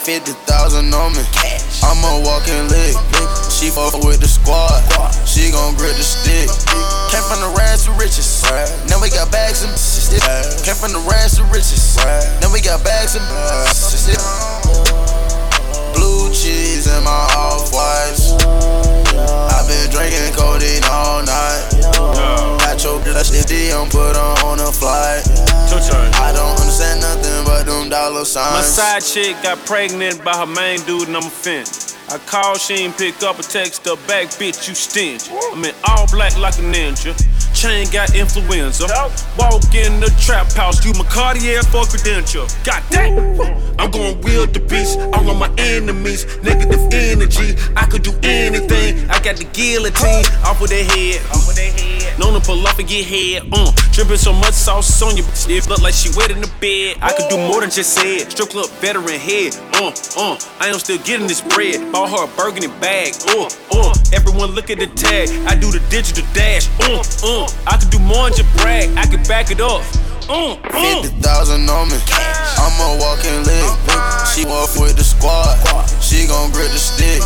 Fifty 0.09 0.33
thousand 0.49 0.95
on 0.95 1.13
me. 1.13 1.21
I'm 1.85 2.01
a 2.01 2.25
walking 2.25 2.65
lick. 2.73 2.97
She 3.53 3.69
fuck 3.69 3.93
with 4.01 4.25
the 4.25 4.27
squad. 4.27 4.81
She 5.29 5.53
gon' 5.53 5.77
grip 5.77 5.93
the 5.97 6.03
stick. 6.03 6.49
Came 7.13 7.21
from 7.29 7.45
the 7.45 7.53
rags 7.53 7.85
to 7.85 7.93
riches. 7.93 8.41
Now 8.89 9.03
we 9.03 9.11
got 9.11 9.31
bags 9.31 9.69
and 9.69 9.77
shit. 9.77 10.25
Came 10.65 10.81
from 10.81 10.97
the 10.97 11.05
rags 11.05 11.37
to 11.37 11.45
riches. 11.53 12.01
Now 12.41 12.49
we 12.51 12.63
got 12.63 12.83
bags 12.83 13.21
and 13.21 13.27
shit. 13.69 14.17
Blue 15.93 16.33
cheese 16.33 16.89
in 16.89 17.05
my 17.05 17.29
off 17.37 17.69
whites. 17.69 18.33
I've 19.13 19.69
been 19.69 19.93
drinking 19.93 20.33
codeine 20.33 20.89
all 20.89 21.21
night. 21.21 22.58
Got 22.79 22.85
your 22.85 23.03
blush 23.03 23.31
DM 23.31 23.91
put 23.91 24.15
on 24.15 24.39
on 24.47 24.61
a 24.61 24.71
flight. 24.71 25.27
I 25.27 26.31
don't 26.33 26.61
understand 26.61 27.01
nothing 27.01 27.45
but 27.45 27.67
them 27.67 27.91
dollar 27.91 28.25
signs. 28.25 28.55
My 28.55 28.61
side 28.61 29.03
chick 29.03 29.35
got 29.43 29.59
pregnant 29.67 30.23
by 30.23 30.37
her 30.37 30.47
main 30.47 30.79
dude 30.87 31.09
and 31.09 31.17
I'm 31.17 31.27
offended. 31.27 31.75
I 32.09 32.19
called, 32.19 32.61
she 32.61 32.75
ain't 32.75 32.97
pick 32.97 33.21
up 33.25 33.41
a 33.41 33.43
text 33.43 33.85
her 33.87 33.97
back, 34.07 34.29
bitch, 34.39 34.69
you 34.69 34.77
stingy. 34.77 35.29
I'm 35.51 35.65
in 35.65 35.75
all 35.89 36.07
black 36.13 36.39
like 36.39 36.55
a 36.59 36.63
ninja. 36.63 37.19
Chain 37.53 37.91
got 37.91 38.15
influenza. 38.15 38.87
Walk 39.37 39.75
in 39.75 39.99
the 39.99 40.15
trap 40.23 40.47
house, 40.53 40.85
you 40.87 40.93
my 40.93 41.05
Cartier 41.11 41.65
for 41.65 41.83
credential. 41.83 42.47
God 42.63 42.85
damn. 42.91 43.19
I'm 43.81 43.91
going 43.91 44.21
wield 44.21 44.55
the 44.55 44.61
beast. 44.61 45.01
I 45.01 45.21
run 45.27 45.37
my 45.37 45.53
enemies. 45.59 46.27
Negative 46.45 46.87
energy. 46.93 47.59
I 47.75 47.87
could 47.87 48.05
do 48.05 48.15
anything. 48.23 49.11
I 49.11 49.19
got 49.19 49.35
the 49.35 49.51
guillotine 49.51 50.25
off 50.47 50.63
of 50.63 50.69
their 50.69 50.85
head. 50.85 51.21
Off 51.35 51.49
of 51.49 51.57
their 51.57 51.73
head. 51.73 51.98
Known 52.19 52.35
to 52.35 52.41
pull 52.45 52.67
off 52.67 52.79
and 52.79 52.89
get 52.89 53.07
head. 53.07 53.49
Uh, 53.53 53.71
dripping 53.93 54.17
so 54.17 54.33
much 54.33 54.55
sauce 54.55 55.03
on 55.03 55.17
your 55.17 55.25
bitch. 55.27 55.49
It 55.49 55.69
look 55.69 55.81
like 55.81 55.95
she 55.95 56.11
wet 56.17 56.31
in 56.31 56.41
the 56.41 56.51
bed. 56.61 56.99
I 57.01 57.13
could 57.13 57.29
do 57.29 57.37
more 57.37 57.61
than 57.61 57.71
just 57.71 57.95
say 57.95 58.17
it. 58.17 58.33
Strip 58.33 58.51
club 58.51 58.69
veteran 58.83 59.19
head. 59.19 59.55
Uh, 59.75 59.93
uh, 60.17 60.39
I 60.59 60.69
am 60.69 60.79
still 60.79 60.99
getting 60.99 61.27
this 61.27 61.41
bread. 61.41 61.93
Bought 61.93 62.11
her 62.11 62.25
a 62.25 62.37
burgundy 62.37 62.69
bag. 62.81 63.15
Uh, 63.29 63.49
uh, 63.71 63.95
everyone 64.13 64.51
look 64.53 64.71
at 64.71 64.79
the 64.79 64.89
tag. 64.89 65.31
I 65.47 65.55
do 65.55 65.71
the 65.71 65.81
digital 65.91 66.25
dash. 66.35 66.69
Uh, 66.81 67.03
uh, 67.23 67.49
I 67.67 67.77
could 67.77 67.91
do 67.91 67.99
more 68.01 68.29
than 68.29 68.39
just 68.39 68.57
brag. 68.59 68.91
I 68.97 69.07
could 69.07 69.27
back 69.29 69.51
it 69.51 69.61
up. 69.61 69.83
Uh, 70.29 70.61
uh. 70.61 71.01
Fifty 71.01 71.09
thousand 71.25 71.65
on 71.71 71.89
me. 71.89 71.97
I'm 72.61 72.77
a 72.85 73.01
walking 73.01 73.41
lick. 73.49 73.65
She 74.29 74.45
walk 74.45 74.69
with 74.77 74.97
the 74.97 75.05
squad. 75.05 75.57
She 76.05 76.27
gon' 76.27 76.53
grip 76.53 76.69
the 76.69 76.77
stick. 76.77 77.25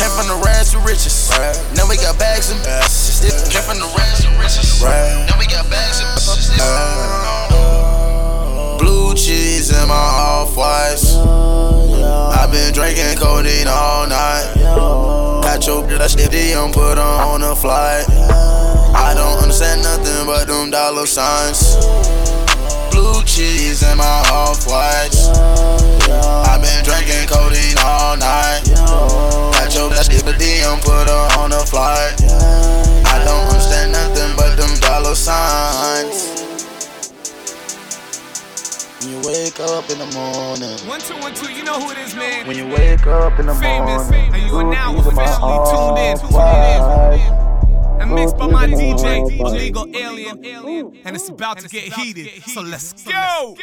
Came 0.00 0.08
from 0.16 0.24
the 0.26 0.40
rags 0.40 0.72
to 0.72 0.78
riches. 0.80 1.28
Now 1.76 1.84
we 1.84 1.96
got 2.00 2.18
bags 2.18 2.48
and 2.48 2.60
shit. 2.88 3.36
Came 3.52 3.60
from 3.60 3.76
the 3.76 3.92
rags 3.92 4.24
to 4.24 4.30
riches. 4.40 4.80
Now 4.80 5.36
we 5.36 5.44
got 5.52 5.68
bags 5.68 6.00
and 6.00 6.08
bitches. 6.16 6.56
Blue 8.78 9.14
cheese 9.14 9.68
in 9.70 9.88
my 9.88 9.94
off 9.94 10.56
whites. 10.56 11.16
I've 11.16 12.50
been 12.50 12.72
drinking 12.72 13.18
codeine 13.20 13.68
all 13.68 14.06
night. 14.08 14.54
Got 15.44 15.66
your 15.66 15.86
blush 15.86 16.16
DM 16.16 16.72
put 16.72 16.96
on 16.96 17.42
on 17.42 17.52
a 17.52 17.54
flight. 17.54 18.08
I 18.96 19.12
don't 19.14 19.42
understand 19.42 19.82
nothing 19.82 20.24
but 20.24 20.48
them 20.48 20.70
dollar 20.70 21.04
signs. 21.04 21.76
Cheese 23.24 23.82
in 23.82 23.96
my 23.98 24.04
off 24.32 24.66
whites. 24.66 25.28
I've 25.28 26.60
been 26.60 26.84
drinking 26.84 27.28
codeine 27.28 27.78
all 27.78 28.16
night. 28.16 28.62
Got 28.74 29.74
your 29.74 29.88
blush 29.88 30.08
DM 30.08 30.82
put 30.82 31.08
her 31.08 31.38
on 31.38 31.52
a 31.52 31.60
flight. 31.64 32.20
I 33.06 33.22
don't 33.24 33.46
understand 33.48 33.92
nothing 33.92 34.36
but 34.36 34.56
them 34.56 34.78
dollar 34.80 35.14
signs. 35.14 36.40
When 39.00 39.10
you 39.12 39.18
wake 39.28 39.60
up 39.60 39.88
in 39.90 39.98
the 39.98 40.06
morning. 40.12 40.78
One, 40.88 41.00
two, 41.00 41.14
one, 41.18 41.34
two. 41.34 41.52
You 41.52 41.64
know 41.64 41.80
who 41.80 41.90
it 41.92 41.98
is, 41.98 42.14
man. 42.14 42.46
When 42.46 42.56
you 42.56 42.66
wake 42.66 43.06
up 43.06 43.38
in 43.38 43.46
the 43.46 43.54
Famous. 43.54 44.10
morning. 44.10 44.34
And 44.34 44.42
you 44.42 44.56
are 44.56 44.64
now 44.64 44.92
Blue 44.92 45.02
cheese 45.02 45.10
in 45.10 45.14
my 45.16 45.22
officially 45.22 45.58
tuned 45.70 45.98
in. 45.98 46.18
Tuned 46.18 47.44
in. 47.44 47.49
And 48.00 48.14
mixed 48.14 48.38
by 48.38 48.46
my 48.46 48.66
Blue 48.66 48.76
cheese 48.76 49.02
in 49.02 49.38
my 49.38 49.50
DJ. 49.50 49.54
Illegal 49.54 49.86
Alien. 49.94 50.98
And 51.04 51.14
it's 51.14 51.28
about 51.28 51.58
to 51.58 51.68
get 51.68 51.92
heated. 51.92 52.42
So 52.44 52.62
let's 52.62 52.94
go. 53.04 53.56